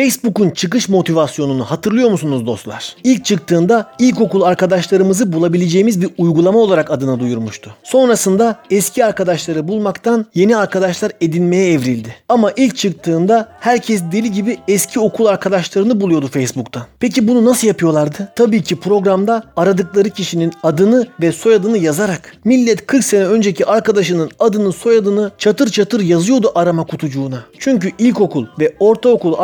Facebook'un 0.00 0.50
çıkış 0.50 0.88
motivasyonunu 0.88 1.64
hatırlıyor 1.64 2.10
musunuz 2.10 2.46
dostlar? 2.46 2.96
İlk 3.04 3.24
çıktığında 3.24 3.92
ilkokul 3.98 4.42
arkadaşlarımızı 4.42 5.32
bulabileceğimiz 5.32 6.02
bir 6.02 6.10
uygulama 6.18 6.58
olarak 6.58 6.90
adına 6.90 7.20
duyurmuştu. 7.20 7.74
Sonrasında 7.82 8.58
eski 8.70 9.04
arkadaşları 9.04 9.68
bulmaktan 9.68 10.26
yeni 10.34 10.56
arkadaşlar 10.56 11.12
edinmeye 11.20 11.72
evrildi. 11.72 12.14
Ama 12.28 12.52
ilk 12.56 12.76
çıktığında 12.76 13.48
herkes 13.60 14.02
deli 14.12 14.32
gibi 14.32 14.58
eski 14.68 15.00
okul 15.00 15.26
arkadaşlarını 15.26 16.00
buluyordu 16.00 16.28
Facebook'tan. 16.28 16.82
Peki 17.00 17.28
bunu 17.28 17.44
nasıl 17.44 17.66
yapıyorlardı? 17.66 18.32
Tabii 18.36 18.62
ki 18.62 18.76
programda 18.76 19.42
aradıkları 19.56 20.10
kişinin 20.10 20.52
adını 20.62 21.06
ve 21.20 21.32
soyadını 21.32 21.78
yazarak. 21.78 22.36
Millet 22.44 22.86
40 22.86 23.04
sene 23.04 23.24
önceki 23.24 23.66
arkadaşının 23.66 24.30
adını 24.38 24.72
soyadını 24.72 25.30
çatır 25.38 25.68
çatır 25.68 26.00
yazıyordu 26.00 26.52
arama 26.54 26.86
kutucuğuna. 26.86 27.44
Çünkü 27.58 27.90
ilkokul 27.98 28.46
ve 28.60 28.74
ortaokul 28.78 29.34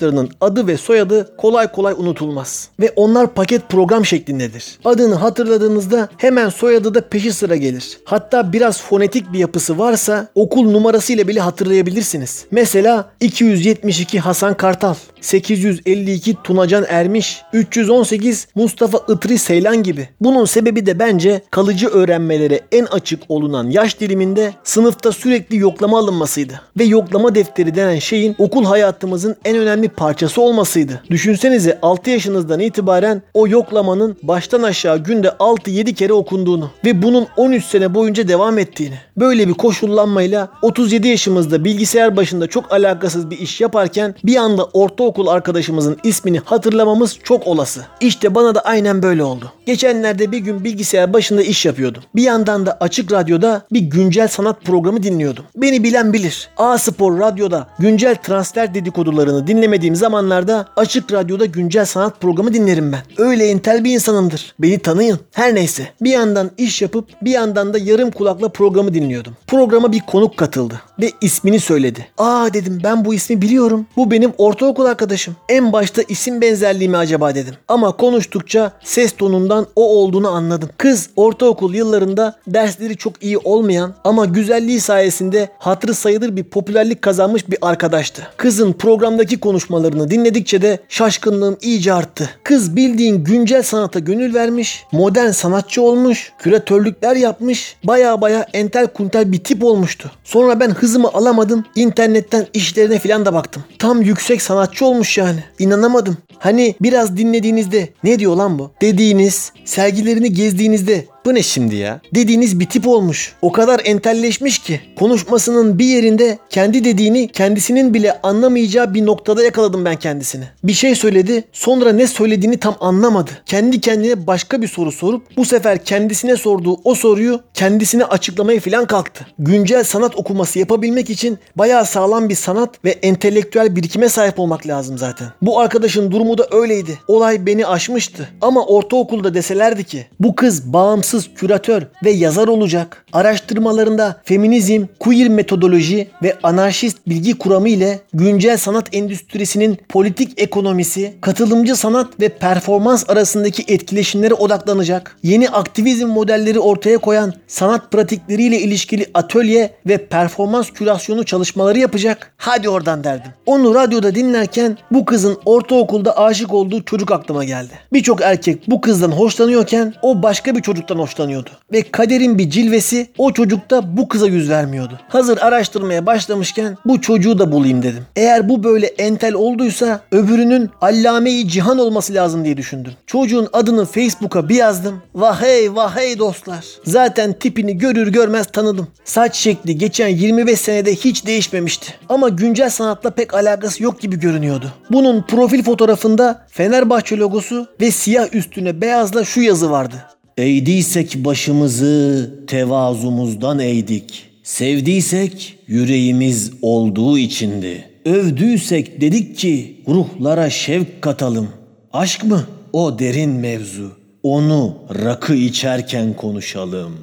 arkadaşlarının 0.00 0.30
adı 0.40 0.66
ve 0.66 0.76
soyadı 0.76 1.36
kolay 1.36 1.72
kolay 1.72 1.94
unutulmaz. 1.98 2.68
Ve 2.80 2.92
onlar 2.96 3.34
paket 3.34 3.68
program 3.68 4.04
şeklindedir. 4.04 4.78
Adını 4.84 5.14
hatırladığınızda 5.14 6.08
hemen 6.16 6.48
soyadı 6.48 6.94
da 6.94 7.00
peşi 7.00 7.32
sıra 7.32 7.56
gelir. 7.56 7.98
Hatta 8.04 8.52
biraz 8.52 8.82
fonetik 8.82 9.32
bir 9.32 9.38
yapısı 9.38 9.78
varsa 9.78 10.28
okul 10.34 10.70
numarasıyla 10.70 11.28
bile 11.28 11.40
hatırlayabilirsiniz. 11.40 12.44
Mesela 12.50 13.10
272 13.20 14.20
Hasan 14.20 14.56
Kartal, 14.56 14.94
852 15.20 16.36
Tunacan 16.44 16.84
Ermiş, 16.88 17.42
318 17.52 18.48
Mustafa 18.54 18.98
Itri 19.08 19.38
Seylan 19.38 19.82
gibi. 19.82 20.08
Bunun 20.20 20.44
sebebi 20.44 20.86
de 20.86 20.98
bence 20.98 21.42
kalıcı 21.50 21.88
öğrenmelere 21.88 22.60
en 22.72 22.84
açık 22.84 23.22
olunan 23.28 23.70
yaş 23.70 24.00
diliminde 24.00 24.52
sınıfta 24.64 25.12
sürekli 25.12 25.56
yoklama 25.56 25.98
alınmasıydı. 25.98 26.60
Ve 26.78 26.84
yoklama 26.84 27.34
defteri 27.34 27.74
denen 27.74 27.98
şeyin 27.98 28.34
okul 28.38 28.64
hayatımızın 28.64 29.36
en 29.44 29.56
önemli 29.56 29.89
parçası 29.96 30.42
olmasıydı. 30.42 31.02
Düşünsenize 31.10 31.78
6 31.82 32.10
yaşınızdan 32.10 32.60
itibaren 32.60 33.22
o 33.34 33.48
yoklamanın 33.48 34.16
baştan 34.22 34.62
aşağı 34.62 34.98
günde 34.98 35.28
6-7 35.28 35.94
kere 35.94 36.12
okunduğunu 36.12 36.70
ve 36.84 37.02
bunun 37.02 37.26
13 37.36 37.64
sene 37.64 37.94
boyunca 37.94 38.28
devam 38.28 38.58
ettiğini. 38.58 38.94
Böyle 39.16 39.48
bir 39.48 39.54
koşullanmayla 39.54 40.48
37 40.62 41.08
yaşımızda 41.08 41.64
bilgisayar 41.64 42.16
başında 42.16 42.46
çok 42.46 42.72
alakasız 42.72 43.30
bir 43.30 43.38
iş 43.38 43.60
yaparken 43.60 44.14
bir 44.24 44.36
anda 44.36 44.64
ortaokul 44.64 45.26
arkadaşımızın 45.26 45.96
ismini 46.04 46.38
hatırlamamız 46.38 47.18
çok 47.24 47.46
olası. 47.46 47.80
İşte 48.00 48.34
bana 48.34 48.54
da 48.54 48.60
aynen 48.60 49.02
böyle 49.02 49.24
oldu. 49.24 49.52
Geçenlerde 49.66 50.32
bir 50.32 50.38
gün 50.38 50.64
bilgisayar 50.64 51.12
başında 51.12 51.42
iş 51.42 51.66
yapıyordum. 51.66 52.02
Bir 52.14 52.22
yandan 52.22 52.66
da 52.66 52.76
açık 52.80 53.12
radyoda 53.12 53.62
bir 53.72 53.80
güncel 53.80 54.28
sanat 54.28 54.62
programı 54.64 55.02
dinliyordum. 55.02 55.44
Beni 55.56 55.84
bilen 55.84 56.12
bilir. 56.12 56.48
A 56.56 56.78
Spor 56.78 57.18
radyoda 57.18 57.68
güncel 57.78 58.16
transfer 58.16 58.74
dedikodularını 58.74 59.46
dinlemediğim 59.46 59.79
zamanlarda 59.96 60.66
açık 60.76 61.12
radyoda 61.12 61.44
güncel 61.44 61.84
sanat 61.84 62.20
programı 62.20 62.54
dinlerim 62.54 62.92
ben. 62.92 63.00
Öyle 63.18 63.48
entel 63.48 63.84
bir 63.84 63.94
insanımdır. 63.94 64.54
Beni 64.58 64.78
tanıyın. 64.78 65.18
Her 65.32 65.54
neyse. 65.54 65.88
Bir 66.00 66.10
yandan 66.10 66.50
iş 66.58 66.82
yapıp 66.82 67.08
bir 67.22 67.30
yandan 67.30 67.74
da 67.74 67.78
yarım 67.78 68.10
kulakla 68.10 68.48
programı 68.48 68.94
dinliyordum. 68.94 69.36
Programa 69.46 69.92
bir 69.92 70.00
konuk 70.00 70.36
katıldı 70.36 70.80
ve 71.00 71.10
ismini 71.20 71.60
söyledi. 71.60 72.06
Aa 72.18 72.54
dedim 72.54 72.80
ben 72.84 73.04
bu 73.04 73.14
ismi 73.14 73.42
biliyorum. 73.42 73.86
Bu 73.96 74.10
benim 74.10 74.32
ortaokul 74.38 74.84
arkadaşım. 74.84 75.36
En 75.48 75.72
başta 75.72 76.02
isim 76.08 76.40
benzerliği 76.40 76.88
mi 76.88 76.96
acaba 76.96 77.34
dedim. 77.34 77.54
Ama 77.68 77.92
konuştukça 77.92 78.72
ses 78.84 79.12
tonundan 79.12 79.66
o 79.76 79.88
olduğunu 79.88 80.28
anladım. 80.28 80.68
Kız 80.78 81.10
ortaokul 81.16 81.74
yıllarında 81.74 82.38
dersleri 82.46 82.96
çok 82.96 83.22
iyi 83.22 83.38
olmayan 83.38 83.94
ama 84.04 84.24
güzelliği 84.24 84.80
sayesinde 84.80 85.48
hatırı 85.58 85.94
sayılır 85.94 86.36
bir 86.36 86.44
popülerlik 86.44 87.02
kazanmış 87.02 87.50
bir 87.50 87.58
arkadaştı. 87.62 88.22
Kızın 88.36 88.72
programdaki 88.72 89.40
konuşmalarını 89.60 90.10
dinledikçe 90.10 90.62
de 90.62 90.78
şaşkınlığım 90.88 91.56
iyice 91.62 91.92
arttı. 91.92 92.30
Kız 92.44 92.76
bildiğin 92.76 93.24
güncel 93.24 93.62
sanata 93.62 93.98
gönül 93.98 94.34
vermiş, 94.34 94.84
modern 94.92 95.30
sanatçı 95.30 95.82
olmuş, 95.82 96.32
küratörlükler 96.38 97.16
yapmış, 97.16 97.76
baya 97.84 98.20
baya 98.20 98.46
entel 98.52 98.86
kuntel 98.86 99.32
bir 99.32 99.44
tip 99.44 99.64
olmuştu. 99.64 100.10
Sonra 100.24 100.60
ben 100.60 100.70
hızımı 100.70 101.08
alamadım, 101.08 101.64
internetten 101.76 102.46
işlerine 102.54 102.98
filan 102.98 103.26
da 103.26 103.34
baktım. 103.34 103.64
Tam 103.78 104.02
yüksek 104.02 104.42
sanatçı 104.42 104.86
olmuş 104.86 105.18
yani. 105.18 105.44
İnanamadım. 105.58 106.16
Hani 106.38 106.74
biraz 106.80 107.16
dinlediğinizde 107.16 107.88
ne 108.04 108.18
diyor 108.18 108.36
lan 108.36 108.58
bu? 108.58 108.70
Dediğiniz, 108.80 109.52
sergilerini 109.64 110.32
gezdiğinizde 110.32 111.04
bu 111.24 111.34
ne 111.34 111.42
şimdi 111.42 111.76
ya? 111.76 112.00
Dediğiniz 112.14 112.60
bir 112.60 112.66
tip 112.66 112.88
olmuş. 112.88 113.32
O 113.42 113.52
kadar 113.52 113.80
entelleşmiş 113.84 114.58
ki 114.58 114.80
konuşmasının 114.98 115.78
bir 115.78 115.84
yerinde 115.84 116.38
kendi 116.50 116.84
dediğini 116.84 117.28
kendisinin 117.28 117.94
bile 117.94 118.20
anlamayacağı 118.22 118.94
bir 118.94 119.06
noktada 119.06 119.42
yakaladım 119.42 119.84
ben 119.84 119.96
kendisini. 119.96 120.44
Bir 120.64 120.72
şey 120.72 120.94
söyledi 120.94 121.44
sonra 121.52 121.92
ne 121.92 122.06
söylediğini 122.06 122.56
tam 122.56 122.76
anlamadı. 122.80 123.30
Kendi 123.46 123.80
kendine 123.80 124.26
başka 124.26 124.62
bir 124.62 124.68
soru 124.68 124.92
sorup 124.92 125.36
bu 125.36 125.44
sefer 125.44 125.84
kendisine 125.84 126.36
sorduğu 126.36 126.76
o 126.84 126.94
soruyu 126.94 127.40
kendisine 127.54 128.04
açıklamaya 128.04 128.60
falan 128.60 128.86
kalktı. 128.86 129.26
Güncel 129.38 129.84
sanat 129.84 130.16
okuması 130.16 130.58
yapabilmek 130.58 131.10
için 131.10 131.38
bayağı 131.56 131.86
sağlam 131.86 132.28
bir 132.28 132.34
sanat 132.34 132.84
ve 132.84 132.90
entelektüel 132.90 133.76
birikime 133.76 134.08
sahip 134.08 134.38
olmak 134.38 134.66
lazım 134.66 134.98
zaten. 134.98 135.28
Bu 135.42 135.60
arkadaşın 135.60 136.10
durumu 136.10 136.38
da 136.38 136.46
öyleydi. 136.50 136.98
Olay 137.08 137.46
beni 137.46 137.66
aşmıştı. 137.66 138.28
Ama 138.40 138.66
ortaokulda 138.66 139.34
deselerdi 139.34 139.84
ki 139.84 140.06
bu 140.20 140.34
kız 140.34 140.72
bağımsız 140.72 141.09
küratör 141.34 141.82
ve 142.04 142.10
yazar 142.10 142.48
olacak. 142.48 143.04
Araştırmalarında 143.12 144.20
feminizm, 144.24 144.84
queer 144.98 145.28
metodoloji 145.28 146.08
ve 146.22 146.38
anarşist 146.42 146.98
bilgi 147.06 147.38
kuramı 147.38 147.68
ile 147.68 148.00
güncel 148.14 148.56
sanat 148.56 148.88
endüstrisinin 148.92 149.78
politik 149.88 150.40
ekonomisi, 150.40 151.14
katılımcı 151.20 151.76
sanat 151.76 152.20
ve 152.20 152.28
performans 152.28 153.10
arasındaki 153.10 153.64
etkileşimlere 153.68 154.34
odaklanacak. 154.34 155.16
Yeni 155.22 155.50
aktivizm 155.50 156.06
modelleri 156.06 156.60
ortaya 156.60 156.98
koyan 156.98 157.34
sanat 157.46 157.92
pratikleriyle 157.92 158.58
ilişkili 158.60 159.06
atölye 159.14 159.74
ve 159.86 160.06
performans 160.06 160.70
kürasyonu 160.70 161.24
çalışmaları 161.24 161.78
yapacak. 161.78 162.32
Hadi 162.36 162.68
oradan 162.68 163.04
derdim. 163.04 163.32
Onu 163.46 163.74
radyoda 163.74 164.14
dinlerken 164.14 164.78
bu 164.90 165.04
kızın 165.04 165.38
ortaokulda 165.44 166.18
aşık 166.18 166.54
olduğu 166.54 166.82
çocuk 166.82 167.12
aklıma 167.12 167.44
geldi. 167.44 167.72
Birçok 167.92 168.20
erkek 168.20 168.62
bu 168.68 168.80
kızdan 168.80 169.10
hoşlanıyorken 169.10 169.94
o 170.02 170.22
başka 170.22 170.56
bir 170.56 170.62
çocuktan 170.62 170.98
hoşlanıyordu. 171.00 171.50
Ve 171.72 171.82
kaderin 171.82 172.38
bir 172.38 172.50
cilvesi 172.50 173.06
o 173.18 173.32
çocukta 173.32 173.96
bu 173.96 174.08
kıza 174.08 174.26
yüz 174.26 174.50
vermiyordu. 174.50 175.00
Hazır 175.08 175.38
araştırmaya 175.38 176.06
başlamışken 176.06 176.76
bu 176.84 177.00
çocuğu 177.00 177.38
da 177.38 177.52
bulayım 177.52 177.82
dedim. 177.82 178.04
Eğer 178.16 178.48
bu 178.48 178.64
böyle 178.64 178.86
entel 178.86 179.34
olduysa 179.34 180.00
öbürünün 180.12 180.70
allame-i 180.80 181.48
cihan 181.48 181.78
olması 181.78 182.14
lazım 182.14 182.44
diye 182.44 182.56
düşündüm. 182.56 182.92
Çocuğun 183.06 183.48
adını 183.52 183.84
Facebook'a 183.84 184.48
bir 184.48 184.54
yazdım. 184.54 185.02
Vahey 185.14 185.74
vahey 185.74 186.18
dostlar. 186.18 186.64
Zaten 186.84 187.32
tipini 187.32 187.78
görür 187.78 188.08
görmez 188.12 188.46
tanıdım. 188.46 188.88
Saç 189.04 189.36
şekli 189.36 189.78
geçen 189.78 190.08
25 190.08 190.60
senede 190.60 190.94
hiç 190.94 191.26
değişmemişti. 191.26 191.94
Ama 192.08 192.28
güncel 192.28 192.70
sanatla 192.70 193.10
pek 193.10 193.34
alakası 193.34 193.82
yok 193.82 194.00
gibi 194.00 194.20
görünüyordu. 194.20 194.72
Bunun 194.90 195.22
profil 195.22 195.62
fotoğrafında 195.62 196.46
Fenerbahçe 196.48 197.16
logosu 197.16 197.66
ve 197.80 197.90
siyah 197.90 198.34
üstüne 198.34 198.80
beyazla 198.80 199.24
şu 199.24 199.40
yazı 199.40 199.70
vardı. 199.70 199.94
Eğdiysek 200.36 201.16
başımızı 201.16 202.30
tevazumuzdan 202.46 203.58
eğdik. 203.58 204.26
Sevdiysek 204.42 205.58
yüreğimiz 205.66 206.52
olduğu 206.62 207.18
içindi. 207.18 207.84
Övdüysek 208.04 209.00
dedik 209.00 209.36
ki 209.38 209.82
ruhlara 209.88 210.50
şevk 210.50 211.02
katalım. 211.02 211.48
Aşk 211.92 212.24
mı? 212.24 212.44
O 212.72 212.98
derin 212.98 213.30
mevzu. 213.30 213.90
Onu 214.22 214.74
rakı 215.04 215.34
içerken 215.34 216.14
konuşalım. 216.14 216.98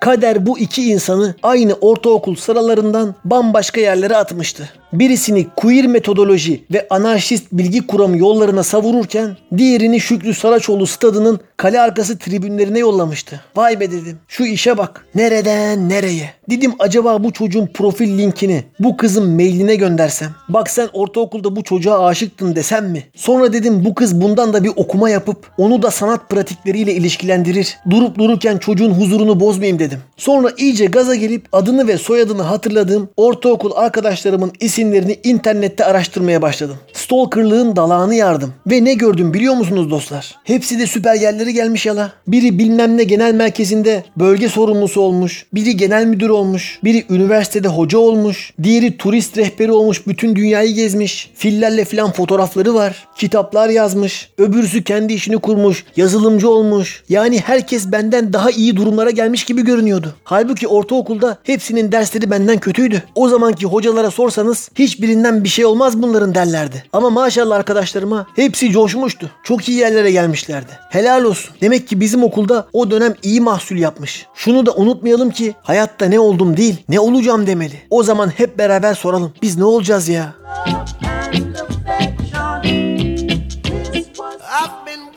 Kader 0.00 0.46
bu 0.46 0.58
iki 0.58 0.90
insanı 0.90 1.34
aynı 1.42 1.74
ortaokul 1.74 2.34
sıralarından 2.34 3.14
bambaşka 3.24 3.80
yerlere 3.80 4.16
atmıştı. 4.16 4.70
Birisini 4.94 5.46
queer 5.56 5.86
metodoloji 5.86 6.64
ve 6.72 6.86
anarşist 6.90 7.46
bilgi 7.52 7.86
kuramı 7.86 8.18
yollarına 8.18 8.62
savururken 8.62 9.36
diğerini 9.56 10.00
Şükrü 10.00 10.34
Saraçoğlu 10.34 10.86
stadının 10.86 11.40
kale 11.56 11.80
arkası 11.80 12.18
tribünlerine 12.18 12.78
yollamıştı. 12.78 13.40
Vay 13.56 13.80
be 13.80 13.90
dedim. 13.90 14.18
Şu 14.28 14.44
işe 14.44 14.78
bak. 14.78 15.06
Nereden 15.14 15.88
nereye? 15.88 16.30
Dedim 16.50 16.72
acaba 16.78 17.24
bu 17.24 17.32
çocuğun 17.32 17.66
profil 17.66 18.18
linkini 18.18 18.64
bu 18.80 18.96
kızın 18.96 19.30
mailine 19.30 19.76
göndersem. 19.76 20.30
Bak 20.48 20.70
sen 20.70 20.88
ortaokulda 20.92 21.56
bu 21.56 21.62
çocuğa 21.62 22.06
aşıktın 22.06 22.56
desem 22.56 22.90
mi? 22.90 23.02
Sonra 23.14 23.52
dedim 23.52 23.84
bu 23.84 23.94
kız 23.94 24.20
bundan 24.20 24.52
da 24.52 24.64
bir 24.64 24.72
okuma 24.76 25.10
yapıp 25.10 25.50
onu 25.58 25.82
da 25.82 25.90
sanat 25.90 26.30
pratikleriyle 26.30 26.94
ilişkilendirir. 26.94 27.76
Durup 27.90 28.18
dururken 28.18 28.58
çocuğun 28.58 28.90
huzurunu 28.90 29.40
bozmayayım 29.40 29.78
dedim. 29.78 29.98
Sonra 30.16 30.50
iyice 30.56 30.86
gaza 30.86 31.14
gelip 31.14 31.46
adını 31.52 31.88
ve 31.88 31.98
soyadını 31.98 32.42
hatırladığım 32.42 33.08
ortaokul 33.16 33.70
arkadaşlarımın 33.74 34.52
isimlerini 34.84 35.18
internette 35.24 35.84
araştırmaya 35.84 36.42
başladım. 36.42 36.76
Stalkerlığın 36.92 37.76
dalağını 37.76 38.14
yardım. 38.14 38.52
Ve 38.66 38.84
ne 38.84 38.94
gördüm 38.94 39.34
biliyor 39.34 39.54
musunuz 39.54 39.90
dostlar? 39.90 40.34
Hepsi 40.44 40.78
de 40.78 40.86
süper 40.86 41.14
yerlere 41.14 41.52
gelmiş 41.52 41.86
yala. 41.86 42.12
Biri 42.28 42.58
bilmem 42.58 42.96
ne 42.96 43.04
genel 43.04 43.34
merkezinde 43.34 44.04
bölge 44.16 44.48
sorumlusu 44.48 45.00
olmuş. 45.00 45.46
Biri 45.54 45.76
genel 45.76 46.06
müdür 46.06 46.28
olmuş. 46.28 46.78
Biri 46.84 47.04
üniversitede 47.10 47.68
hoca 47.68 47.98
olmuş. 47.98 48.52
Diğeri 48.62 48.96
turist 48.96 49.38
rehberi 49.38 49.72
olmuş. 49.72 50.06
Bütün 50.06 50.36
dünyayı 50.36 50.74
gezmiş. 50.74 51.30
Fillerle 51.34 51.84
filan 51.84 52.12
fotoğrafları 52.12 52.74
var. 52.74 53.08
Kitaplar 53.16 53.68
yazmış. 53.68 54.28
Öbürsü 54.38 54.84
kendi 54.84 55.12
işini 55.12 55.38
kurmuş. 55.38 55.84
Yazılımcı 55.96 56.50
olmuş. 56.50 57.02
Yani 57.08 57.38
herkes 57.38 57.92
benden 57.92 58.32
daha 58.32 58.50
iyi 58.50 58.76
durumlara 58.76 59.10
gelmiş 59.10 59.44
gibi 59.44 59.64
görünüyordu. 59.64 60.14
Halbuki 60.24 60.68
ortaokulda 60.68 61.38
hepsinin 61.42 61.92
dersleri 61.92 62.30
benden 62.30 62.58
kötüydü. 62.58 63.02
O 63.14 63.28
zamanki 63.28 63.66
hocalara 63.66 64.10
sorsanız 64.10 64.70
hiçbirinden 64.78 65.44
bir 65.44 65.48
şey 65.48 65.64
olmaz 65.64 66.02
bunların 66.02 66.34
derlerdi. 66.34 66.84
Ama 66.92 67.10
maşallah 67.10 67.56
arkadaşlarıma 67.56 68.26
hepsi 68.36 68.70
coşmuştu. 68.70 69.30
Çok 69.44 69.68
iyi 69.68 69.78
yerlere 69.78 70.10
gelmişlerdi. 70.10 70.78
Helal 70.90 71.24
olsun. 71.24 71.54
Demek 71.60 71.88
ki 71.88 72.00
bizim 72.00 72.22
okulda 72.22 72.66
o 72.72 72.90
dönem 72.90 73.14
iyi 73.22 73.40
mahsul 73.40 73.76
yapmış. 73.76 74.26
Şunu 74.34 74.66
da 74.66 74.72
unutmayalım 74.72 75.30
ki 75.30 75.54
hayatta 75.62 76.06
ne 76.06 76.20
oldum 76.20 76.56
değil 76.56 76.76
ne 76.88 77.00
olacağım 77.00 77.46
demeli. 77.46 77.82
O 77.90 78.02
zaman 78.02 78.28
hep 78.28 78.58
beraber 78.58 78.94
soralım. 78.94 79.32
Biz 79.42 79.56
ne 79.56 79.64
olacağız 79.64 80.08
ya? 80.08 80.34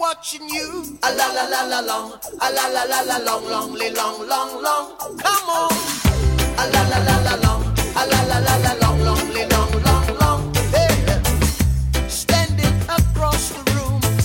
watching 0.07 0.47
you. 0.49 0.97
A 1.03 1.09
la 1.17 1.27
la 1.35 1.43
la 1.53 1.61
la 1.71 1.79
long. 1.89 2.11
A 2.39 2.47
la 2.55 2.65
la 2.75 2.83
la 2.91 2.99
la 3.09 3.17
long, 3.27 3.43
long, 3.53 3.69
long, 3.99 4.17
long, 4.31 4.49
long. 4.65 4.85
Come 5.23 5.49
on. 5.59 5.71
A 6.61 6.63
la 6.73 6.81
la 6.91 6.99
la 7.07 7.15
la 7.27 7.35
long. 7.43 7.63
A 7.95 8.03
la 8.11 8.19
la 8.29 8.37
la 8.47 8.55
la 8.65 8.73
long, 8.81 8.99
long, 9.07 9.23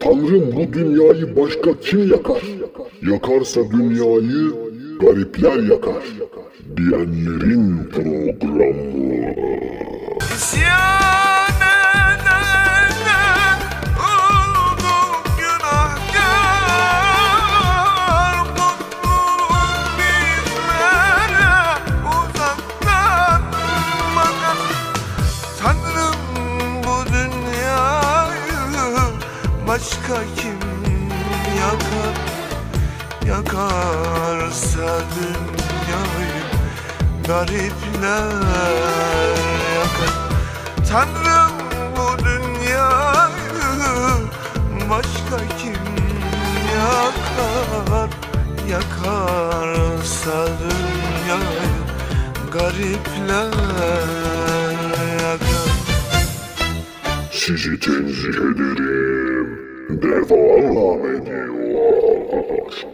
Tanrım 0.00 0.52
bu 0.56 0.72
dünyayı 0.72 1.36
başka 1.36 1.80
kim 1.80 2.10
yakar? 2.10 2.42
Yakarsa 3.10 3.60
dünyayı 3.70 4.52
garipler 5.00 5.62
yakar. 5.62 6.02
Diyenlerin 6.76 7.88
programı. 7.90 9.34
İsyan 10.36 11.35
garipler 37.36 38.30
Tanrım 40.90 41.52
bu 41.96 42.08
dünyayı 42.24 43.68
başka 44.90 45.38
kim 45.58 45.86
yakar 46.76 48.10
Yakarsa 48.70 50.38
dünyayı 50.60 51.76
garipler 52.52 53.52
yakar 55.22 55.70
Sizi 57.32 57.80
tenzih 57.80 58.28
ederim. 58.28 59.48
Devam 60.02 61.06
ediyor. 61.06 61.56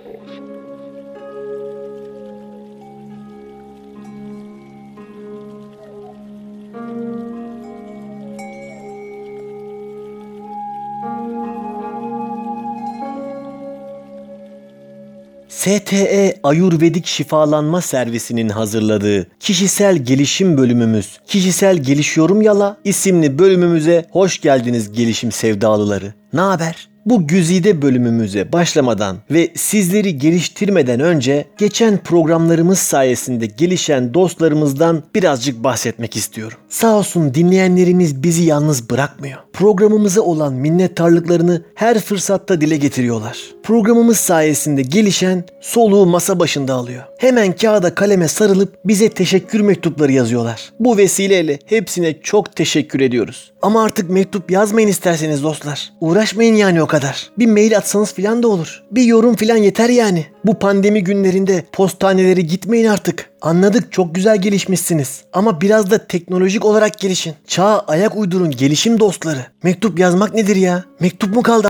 STE 15.63 16.41
Ayurvedik 16.43 17.07
Şifalanma 17.07 17.81
Servisi'nin 17.81 18.49
hazırladığı 18.49 19.27
kişisel 19.41 19.97
gelişim 19.97 20.59
bölümümüz 20.59 21.19
Kişisel 21.27 21.77
Gelişiyorum 21.77 22.43
Yala 22.43 22.77
isimli 22.85 23.39
bölümümüze 23.39 24.07
hoş 24.11 24.41
geldiniz 24.41 24.93
gelişim 24.93 25.33
sevdalıları. 25.33 26.15
Ne 26.33 26.41
haber? 26.41 26.89
Bu 27.07 27.27
güzide 27.27 27.83
bölümümüze 27.83 28.53
başlamadan 28.53 29.17
ve 29.31 29.51
sizleri 29.57 30.19
geliştirmeden 30.19 31.01
önce 31.01 31.45
geçen 31.59 31.99
programlarımız 31.99 32.79
sayesinde 32.79 33.47
gelişen 33.47 34.15
dostlarımızdan 34.15 35.03
birazcık 35.15 35.65
bahsetmek 35.65 36.17
istiyorum. 36.17 36.59
Sağ 36.69 36.97
olsun 36.97 37.35
dinleyenlerimiz 37.35 38.23
bizi 38.23 38.43
yalnız 38.43 38.91
bırakmıyor. 38.91 39.39
Programımıza 39.53 40.21
olan 40.21 40.55
minnettarlıklarını 40.55 41.63
her 41.75 41.99
fırsatta 42.01 42.61
dile 42.61 42.77
getiriyorlar. 42.77 43.39
Programımız 43.63 44.17
sayesinde 44.17 44.83
gelişen 44.83 45.45
soluğu 45.61 46.07
masa 46.07 46.41
başında 46.41 46.75
alıyor. 46.75 47.03
Hemen 47.19 47.53
kağıda 47.53 47.95
kaleme 47.95 48.29
sarılıp 48.29 48.75
bize 48.85 49.09
teşekkür 49.09 49.61
mektupları 49.61 50.13
yazıyorlar. 50.13 50.73
Bu 50.81 50.97
vesileyle 50.97 51.59
hepsine 51.67 52.21
çok 52.23 52.57
teşekkür 52.57 53.01
ediyoruz. 53.01 53.52
Ama 53.63 53.83
artık 53.83 54.11
mektup 54.11 54.51
yazmayın 54.51 54.89
isterseniz 54.89 55.43
dostlar. 55.43 55.93
Uğraşmayın 56.01 56.55
yani 56.55 56.83
o 56.83 56.87
kadar. 56.87 57.31
Bir 57.39 57.47
mail 57.47 57.77
atsanız 57.77 58.15
filan 58.15 58.43
da 58.43 58.49
olur. 58.49 58.83
Bir 58.91 59.03
yorum 59.03 59.37
filan 59.37 59.57
yeter 59.57 59.89
yani. 59.89 60.27
Bu 60.45 60.59
pandemi 60.59 61.05
günlerinde 61.05 61.65
postaneleri 61.73 62.47
gitmeyin 62.47 62.87
artık. 62.87 63.31
Anladık 63.43 63.93
çok 63.93 64.15
güzel 64.15 64.43
gelişmişsiniz. 64.43 65.25
Ama 65.33 65.61
biraz 65.61 65.91
da 65.91 66.07
teknolojik 66.07 66.65
olarak 66.65 66.99
gelişin. 66.99 67.35
Çağa 67.47 67.81
ayak 67.81 68.17
uydurun 68.17 68.51
gelişim 68.51 69.01
dostları. 69.01 69.47
Mektup 69.63 69.99
yazmak 69.99 70.35
nedir 70.35 70.57
ya? 70.57 70.85
Mektup 71.01 71.35
mu 71.35 71.43
kaldı 71.43 71.69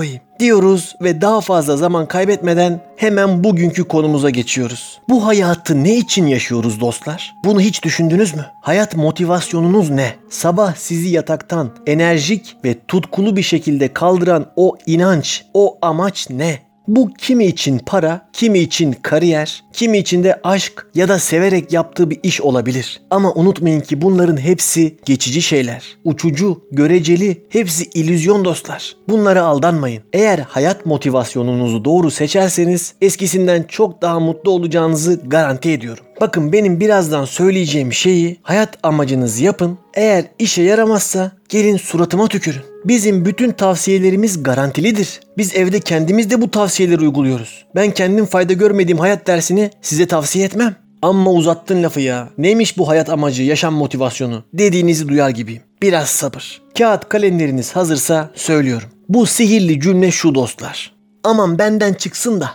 koyayım 0.00 0.20
diyoruz 0.38 0.96
ve 1.02 1.20
daha 1.20 1.40
fazla 1.40 1.76
zaman 1.76 2.06
kaybetmeden 2.06 2.80
hemen 2.96 3.44
bugünkü 3.44 3.84
konumuza 3.84 4.30
geçiyoruz. 4.30 5.00
Bu 5.08 5.26
hayatı 5.26 5.84
ne 5.84 5.96
için 5.96 6.26
yaşıyoruz 6.26 6.80
dostlar? 6.80 7.34
Bunu 7.44 7.60
hiç 7.60 7.84
düşündünüz 7.84 8.34
mü? 8.34 8.46
Hayat 8.60 8.96
motivasyonunuz 8.96 9.90
ne? 9.90 10.14
Sabah 10.30 10.74
sizi 10.74 11.08
yataktan 11.08 11.70
enerjik 11.86 12.56
ve 12.64 12.76
tutkulu 12.88 13.36
bir 13.36 13.42
şekilde 13.42 13.92
kaldıran 13.92 14.46
o 14.56 14.76
inanç, 14.86 15.44
o 15.54 15.78
amaç 15.82 16.30
ne? 16.30 16.58
Bu 16.90 17.10
kimi 17.14 17.46
için 17.46 17.78
para, 17.78 18.28
kimi 18.32 18.58
için 18.58 18.92
kariyer, 19.02 19.64
kimi 19.72 19.98
için 19.98 20.24
de 20.24 20.40
aşk 20.44 20.86
ya 20.94 21.08
da 21.08 21.18
severek 21.18 21.72
yaptığı 21.72 22.10
bir 22.10 22.20
iş 22.22 22.40
olabilir. 22.40 23.00
Ama 23.10 23.32
unutmayın 23.34 23.80
ki 23.80 24.02
bunların 24.02 24.36
hepsi 24.36 24.96
geçici 25.04 25.42
şeyler. 25.42 25.96
Uçucu, 26.04 26.62
göreceli, 26.72 27.46
hepsi 27.48 27.84
illüzyon 27.84 28.44
dostlar. 28.44 28.96
Bunlara 29.08 29.42
aldanmayın. 29.42 30.02
Eğer 30.12 30.38
hayat 30.38 30.86
motivasyonunuzu 30.86 31.84
doğru 31.84 32.10
seçerseniz 32.10 32.94
eskisinden 33.00 33.62
çok 33.62 34.02
daha 34.02 34.20
mutlu 34.20 34.50
olacağınızı 34.50 35.20
garanti 35.26 35.70
ediyorum. 35.70 36.04
Bakın 36.20 36.52
benim 36.52 36.80
birazdan 36.80 37.24
söyleyeceğim 37.24 37.92
şeyi 37.92 38.36
hayat 38.42 38.78
amacınız 38.82 39.40
yapın. 39.40 39.78
Eğer 39.94 40.24
işe 40.38 40.62
yaramazsa 40.62 41.32
gelin 41.48 41.76
suratıma 41.76 42.28
tükürün. 42.28 42.69
Bizim 42.84 43.24
bütün 43.24 43.50
tavsiyelerimiz 43.50 44.42
garantilidir. 44.42 45.20
Biz 45.38 45.56
evde 45.56 45.80
kendimiz 45.80 46.30
de 46.30 46.40
bu 46.40 46.50
tavsiyeleri 46.50 47.00
uyguluyoruz. 47.00 47.64
Ben 47.74 47.90
kendim 47.90 48.26
fayda 48.26 48.52
görmediğim 48.52 48.98
hayat 48.98 49.26
dersini 49.26 49.70
size 49.82 50.06
tavsiye 50.06 50.44
etmem. 50.44 50.76
Amma 51.02 51.32
uzattın 51.32 51.82
lafı 51.82 52.00
ya. 52.00 52.28
Neymiş 52.38 52.78
bu 52.78 52.88
hayat 52.88 53.10
amacı, 53.10 53.42
yaşam 53.42 53.74
motivasyonu 53.74 54.44
dediğinizi 54.54 55.08
duyar 55.08 55.30
gibiyim. 55.30 55.62
Biraz 55.82 56.08
sabır. 56.08 56.62
Kağıt 56.78 57.08
kalemleriniz 57.08 57.76
hazırsa 57.76 58.30
söylüyorum. 58.34 58.88
Bu 59.08 59.26
sihirli 59.26 59.80
cümle 59.80 60.10
şu 60.10 60.34
dostlar. 60.34 60.92
Aman 61.24 61.58
benden 61.58 61.94
çıksın 61.94 62.40
da 62.40 62.50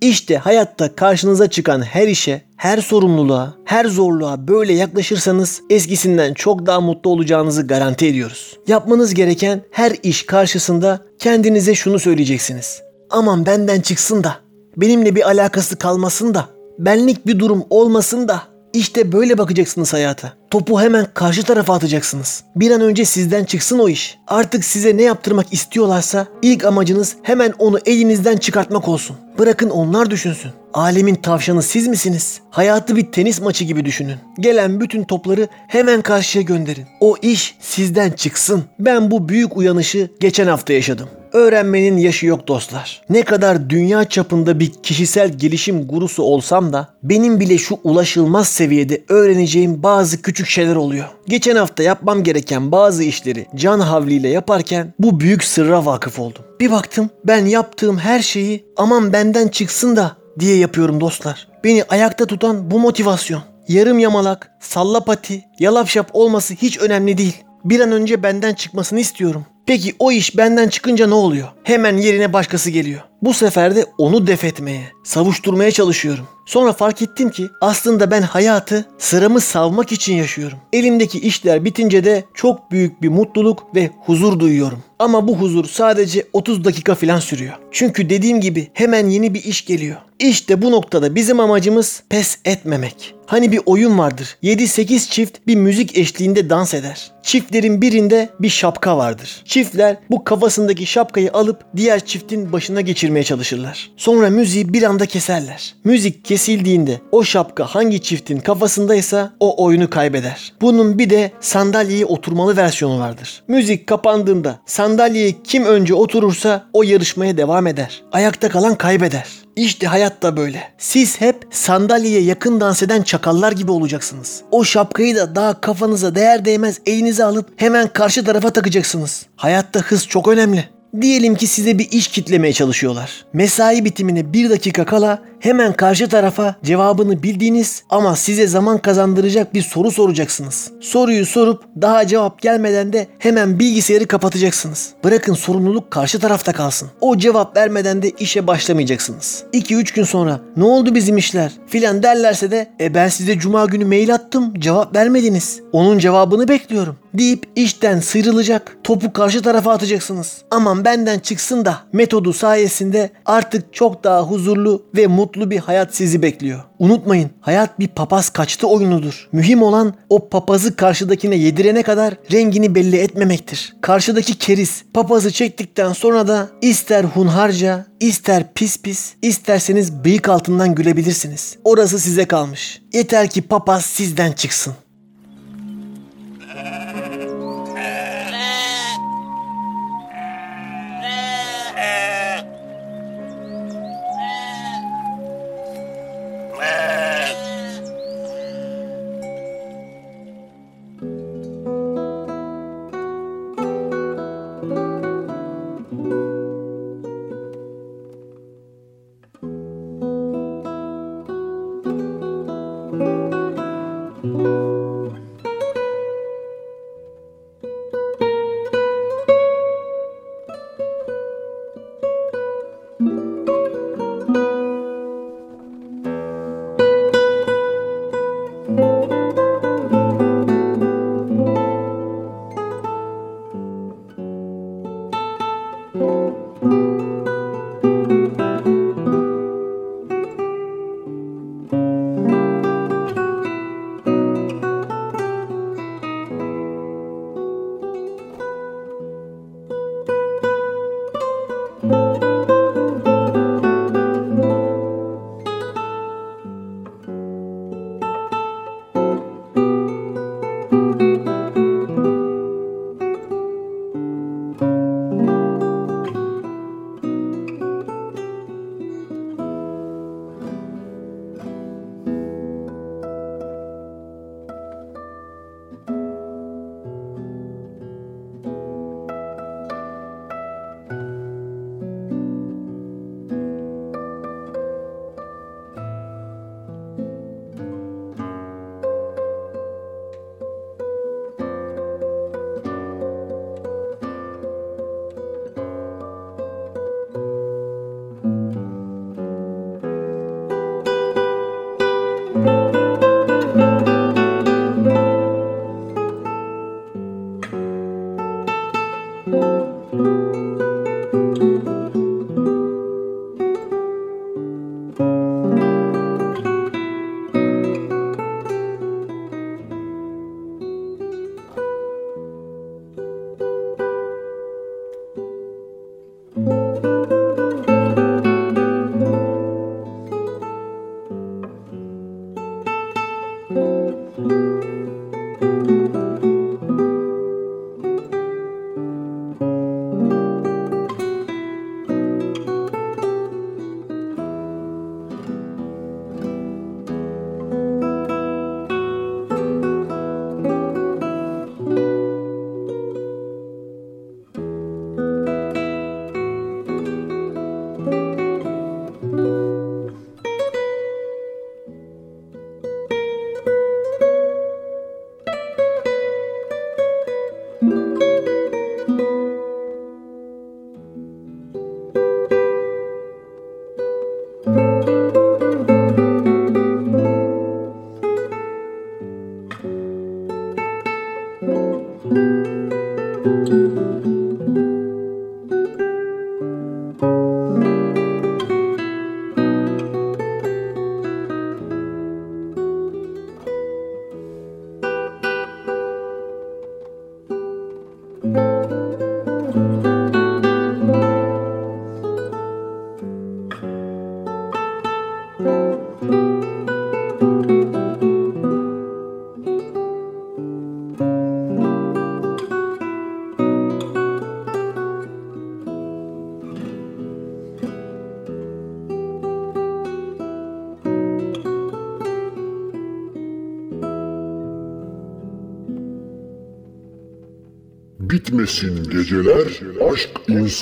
işte 0.00 0.36
hayatta 0.36 0.94
karşınıza 0.94 1.50
çıkan 1.50 1.82
her 1.82 2.08
işe, 2.08 2.42
her 2.56 2.78
sorumluluğa, 2.78 3.54
her 3.64 3.84
zorluğa 3.84 4.48
böyle 4.48 4.72
yaklaşırsanız 4.72 5.62
eskisinden 5.70 6.34
çok 6.34 6.66
daha 6.66 6.80
mutlu 6.80 7.10
olacağınızı 7.10 7.66
garanti 7.66 8.06
ediyoruz. 8.06 8.58
Yapmanız 8.66 9.14
gereken 9.14 9.62
her 9.70 9.96
iş 10.02 10.26
karşısında 10.26 11.00
kendinize 11.18 11.74
şunu 11.74 11.98
söyleyeceksiniz. 11.98 12.82
Aman 13.10 13.46
benden 13.46 13.80
çıksın 13.80 14.24
da, 14.24 14.36
benimle 14.76 15.14
bir 15.14 15.28
alakası 15.28 15.76
kalmasın 15.76 16.34
da, 16.34 16.48
benlik 16.78 17.26
bir 17.26 17.38
durum 17.38 17.64
olmasın 17.70 18.28
da. 18.28 18.42
İşte 18.72 19.12
böyle 19.12 19.38
bakacaksınız 19.38 19.92
hayata. 19.92 20.32
Topu 20.50 20.80
hemen 20.80 21.06
karşı 21.14 21.42
tarafa 21.42 21.74
atacaksınız. 21.74 22.44
Bir 22.56 22.70
an 22.70 22.80
önce 22.80 23.04
sizden 23.04 23.44
çıksın 23.44 23.78
o 23.78 23.88
iş. 23.88 24.18
Artık 24.26 24.64
size 24.64 24.96
ne 24.96 25.02
yaptırmak 25.02 25.52
istiyorlarsa 25.52 26.26
ilk 26.42 26.64
amacınız 26.64 27.16
hemen 27.22 27.54
onu 27.58 27.78
elinizden 27.86 28.36
çıkartmak 28.36 28.88
olsun. 28.88 29.16
Bırakın 29.38 29.70
onlar 29.70 30.10
düşünsün. 30.10 30.50
Alemin 30.74 31.14
tavşanı 31.14 31.62
siz 31.62 31.88
misiniz? 31.88 32.40
Hayatı 32.50 32.96
bir 32.96 33.12
tenis 33.12 33.40
maçı 33.40 33.64
gibi 33.64 33.84
düşünün. 33.84 34.16
Gelen 34.40 34.80
bütün 34.80 35.04
topları 35.04 35.48
hemen 35.68 36.02
karşıya 36.02 36.42
gönderin. 36.42 36.86
O 37.00 37.16
iş 37.22 37.56
sizden 37.60 38.10
çıksın. 38.10 38.64
Ben 38.78 39.10
bu 39.10 39.28
büyük 39.28 39.56
uyanışı 39.56 40.10
geçen 40.20 40.46
hafta 40.46 40.72
yaşadım. 40.72 41.08
Öğrenmenin 41.32 41.96
yaşı 41.96 42.26
yok 42.26 42.48
dostlar. 42.48 43.02
Ne 43.10 43.22
kadar 43.22 43.70
dünya 43.70 44.04
çapında 44.04 44.60
bir 44.60 44.72
kişisel 44.82 45.38
gelişim 45.38 45.86
gurusu 45.86 46.22
olsam 46.22 46.72
da 46.72 46.88
benim 47.02 47.40
bile 47.40 47.58
şu 47.58 47.78
ulaşılmaz 47.84 48.48
seviyede 48.48 49.02
öğreneceğim 49.08 49.82
bazı 49.82 50.22
küçük 50.22 50.46
şeyler 50.46 50.76
oluyor. 50.76 51.06
Geçen 51.26 51.56
hafta 51.56 51.82
yapmam 51.82 52.22
gereken 52.22 52.72
bazı 52.72 53.04
işleri 53.04 53.46
can 53.54 53.80
havliyle 53.80 54.28
yaparken 54.28 54.94
bu 54.98 55.20
büyük 55.20 55.44
sırra 55.44 55.86
vakıf 55.86 56.18
oldum. 56.18 56.44
Bir 56.60 56.70
baktım 56.70 57.10
ben 57.24 57.46
yaptığım 57.46 57.98
her 57.98 58.20
şeyi 58.22 58.64
aman 58.76 59.12
benden 59.12 59.48
çıksın 59.48 59.96
da 59.96 60.16
diye 60.40 60.56
yapıyorum 60.56 61.00
dostlar. 61.00 61.48
Beni 61.64 61.84
ayakta 61.84 62.26
tutan 62.26 62.70
bu 62.70 62.78
motivasyon. 62.78 63.42
Yarım 63.68 63.98
yamalak, 63.98 64.50
salla 64.60 65.04
pati, 65.04 65.44
yalap 65.58 65.88
şap 65.88 66.10
olması 66.12 66.54
hiç 66.54 66.78
önemli 66.78 67.18
değil. 67.18 67.44
Bir 67.64 67.80
an 67.80 67.92
önce 67.92 68.22
benden 68.22 68.54
çıkmasını 68.54 69.00
istiyorum. 69.00 69.46
Peki 69.70 69.94
o 69.98 70.12
iş 70.12 70.36
benden 70.36 70.68
çıkınca 70.68 71.06
ne 71.06 71.14
oluyor? 71.14 71.48
Hemen 71.62 71.96
yerine 71.96 72.32
başkası 72.32 72.70
geliyor. 72.70 73.00
Bu 73.22 73.34
sefer 73.34 73.76
de 73.76 73.86
onu 73.98 74.26
def 74.26 74.44
etmeye, 74.44 74.92
savuşturmaya 75.02 75.70
çalışıyorum. 75.70 76.26
Sonra 76.46 76.72
fark 76.72 77.02
ettim 77.02 77.30
ki 77.30 77.48
aslında 77.60 78.10
ben 78.10 78.22
hayatı 78.22 78.86
sıramı 78.98 79.40
savmak 79.40 79.92
için 79.92 80.14
yaşıyorum. 80.14 80.58
Elimdeki 80.72 81.20
işler 81.20 81.64
bitince 81.64 82.04
de 82.04 82.24
çok 82.34 82.70
büyük 82.70 83.02
bir 83.02 83.08
mutluluk 83.08 83.74
ve 83.74 83.90
huzur 84.00 84.40
duyuyorum. 84.40 84.82
Ama 84.98 85.28
bu 85.28 85.36
huzur 85.36 85.64
sadece 85.64 86.26
30 86.32 86.64
dakika 86.64 86.94
falan 86.94 87.18
sürüyor. 87.18 87.54
Çünkü 87.70 88.10
dediğim 88.10 88.40
gibi 88.40 88.68
hemen 88.72 89.06
yeni 89.06 89.34
bir 89.34 89.44
iş 89.44 89.64
geliyor. 89.64 89.96
İşte 90.18 90.62
bu 90.62 90.70
noktada 90.70 91.14
bizim 91.14 91.40
amacımız 91.40 92.02
pes 92.08 92.38
etmemek. 92.44 93.14
Hani 93.26 93.52
bir 93.52 93.60
oyun 93.66 93.98
vardır. 93.98 94.36
7-8 94.42 95.10
çift 95.10 95.38
bir 95.46 95.54
müzik 95.54 95.98
eşliğinde 95.98 96.50
dans 96.50 96.74
eder. 96.74 97.12
Çiftlerin 97.22 97.82
birinde 97.82 98.28
bir 98.40 98.48
şapka 98.48 98.96
vardır. 98.96 99.42
Çiftler 99.44 99.96
bu 100.10 100.24
kafasındaki 100.24 100.86
şapkayı 100.86 101.32
alıp 101.32 101.64
diğer 101.76 102.06
çiftin 102.06 102.52
başına 102.52 102.80
geçirmeye 103.10 103.24
çalışırlar. 103.24 103.90
Sonra 103.96 104.30
müziği 104.30 104.72
bir 104.72 104.82
anda 104.82 105.06
keserler. 105.06 105.74
Müzik 105.84 106.24
kesildiğinde 106.24 107.00
o 107.12 107.24
şapka 107.24 107.64
hangi 107.64 108.02
çiftin 108.02 108.38
kafasındaysa 108.38 109.32
o 109.40 109.64
oyunu 109.64 109.90
kaybeder. 109.90 110.52
Bunun 110.60 110.98
bir 110.98 111.10
de 111.10 111.32
sandalyeye 111.40 112.06
oturmalı 112.06 112.56
versiyonu 112.56 112.98
vardır. 112.98 113.42
Müzik 113.48 113.86
kapandığında 113.86 114.60
sandalyeye 114.66 115.34
kim 115.44 115.64
önce 115.64 115.94
oturursa 115.94 116.64
o 116.72 116.82
yarışmaya 116.82 117.36
devam 117.36 117.66
eder. 117.66 118.02
Ayakta 118.12 118.48
kalan 118.48 118.74
kaybeder. 118.74 119.26
İşte 119.56 119.86
hayat 119.86 120.22
da 120.22 120.36
böyle. 120.36 120.62
Siz 120.78 121.20
hep 121.20 121.46
sandalyeye 121.50 122.22
yakın 122.22 122.60
dans 122.60 122.82
eden 122.82 123.02
çakallar 123.02 123.52
gibi 123.52 123.70
olacaksınız. 123.70 124.42
O 124.50 124.64
şapkayı 124.64 125.16
da 125.16 125.34
daha 125.34 125.60
kafanıza 125.60 126.14
değer 126.14 126.44
değmez 126.44 126.80
elinize 126.86 127.24
alıp 127.24 127.48
hemen 127.56 127.88
karşı 127.88 128.24
tarafa 128.24 128.50
takacaksınız. 128.50 129.26
Hayatta 129.36 129.80
hız 129.80 130.06
çok 130.06 130.28
önemli. 130.28 130.79
Diyelim 131.00 131.34
ki 131.34 131.46
size 131.46 131.78
bir 131.78 131.88
iş 131.90 132.08
kitlemeye 132.08 132.52
çalışıyorlar. 132.52 133.24
Mesai 133.32 133.84
bitimine 133.84 134.32
bir 134.32 134.50
dakika 134.50 134.84
kala 134.84 135.22
hemen 135.40 135.72
karşı 135.72 136.08
tarafa 136.08 136.54
cevabını 136.64 137.22
bildiğiniz 137.22 137.82
ama 137.90 138.16
size 138.16 138.46
zaman 138.46 138.78
kazandıracak 138.78 139.54
bir 139.54 139.62
soru 139.62 139.90
soracaksınız. 139.90 140.70
Soruyu 140.80 141.26
sorup 141.26 141.64
daha 141.80 142.06
cevap 142.06 142.42
gelmeden 142.42 142.92
de 142.92 143.06
hemen 143.18 143.58
bilgisayarı 143.58 144.06
kapatacaksınız. 144.06 144.90
Bırakın 145.04 145.34
sorumluluk 145.34 145.90
karşı 145.90 146.20
tarafta 146.20 146.52
kalsın. 146.52 146.90
O 147.00 147.16
cevap 147.16 147.56
vermeden 147.56 148.02
de 148.02 148.10
işe 148.10 148.46
başlamayacaksınız. 148.46 149.44
2-3 149.52 149.94
gün 149.94 150.04
sonra 150.04 150.40
ne 150.56 150.64
oldu 150.64 150.94
bizim 150.94 151.16
işler 151.16 151.52
filan 151.66 152.02
derlerse 152.02 152.50
de 152.50 152.70
e 152.80 152.94
ben 152.94 153.08
size 153.08 153.38
cuma 153.38 153.64
günü 153.64 153.84
mail 153.84 154.14
attım 154.14 154.54
cevap 154.60 154.96
vermediniz. 154.96 155.60
Onun 155.72 155.98
cevabını 155.98 156.48
bekliyorum 156.48 156.96
deyip 157.14 157.46
işten 157.56 158.00
sıyrılacak 158.00 158.76
topu 158.84 159.12
karşı 159.12 159.42
tarafa 159.42 159.72
atacaksınız. 159.72 160.42
Benden 160.84 161.18
çıksın 161.18 161.64
da 161.64 161.78
metodu 161.92 162.32
sayesinde 162.32 163.10
artık 163.26 163.74
çok 163.74 164.04
daha 164.04 164.22
huzurlu 164.22 164.82
ve 164.96 165.06
mutlu 165.06 165.50
bir 165.50 165.58
hayat 165.58 165.94
sizi 165.94 166.22
bekliyor. 166.22 166.60
Unutmayın 166.78 167.30
hayat 167.40 167.78
bir 167.78 167.88
papaz 167.88 168.30
kaçtı 168.30 168.66
oyunudur. 168.66 169.28
Mühim 169.32 169.62
olan 169.62 169.94
o 170.08 170.28
papazı 170.28 170.76
karşıdakine 170.76 171.36
yedirene 171.36 171.82
kadar 171.82 172.14
rengini 172.32 172.74
belli 172.74 172.96
etmemektir. 172.96 173.76
Karşıdaki 173.80 174.38
keriz 174.38 174.84
papazı 174.94 175.30
çektikten 175.30 175.92
sonra 175.92 176.28
da 176.28 176.48
ister 176.62 177.04
hunharca 177.04 177.86
ister 178.00 178.44
pis 178.54 178.82
pis 178.82 179.14
isterseniz 179.22 180.04
bıyık 180.04 180.28
altından 180.28 180.74
gülebilirsiniz. 180.74 181.56
Orası 181.64 181.98
size 181.98 182.24
kalmış. 182.24 182.82
Yeter 182.92 183.30
ki 183.30 183.42
papaz 183.42 183.84
sizden 183.84 184.32
çıksın. 184.32 184.74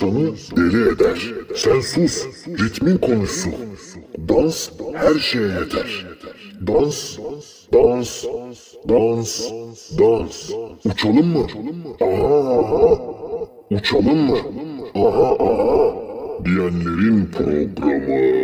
İnsanı 0.03 0.32
deli 0.57 0.88
eder. 0.88 1.34
Sen 1.55 1.80
sus, 1.80 2.26
ritmin 2.46 2.99
konuşsun. 2.99 3.55
Dans 4.28 4.70
her 4.94 5.18
şeye 5.18 5.46
yeter. 5.49 6.07
Dans, 6.66 7.18
dans, 7.72 8.24
dans, 8.88 9.53
dans. 9.99 10.51
Uçalım 10.84 11.26
mı? 11.26 11.46
Aha, 12.01 12.59
aha. 12.59 12.99
Uçalım 13.70 14.18
mı? 14.18 14.38
Aha, 14.94 15.36
aha. 15.44 15.94
Diyenlerin 16.44 17.30
programı. 17.36 18.38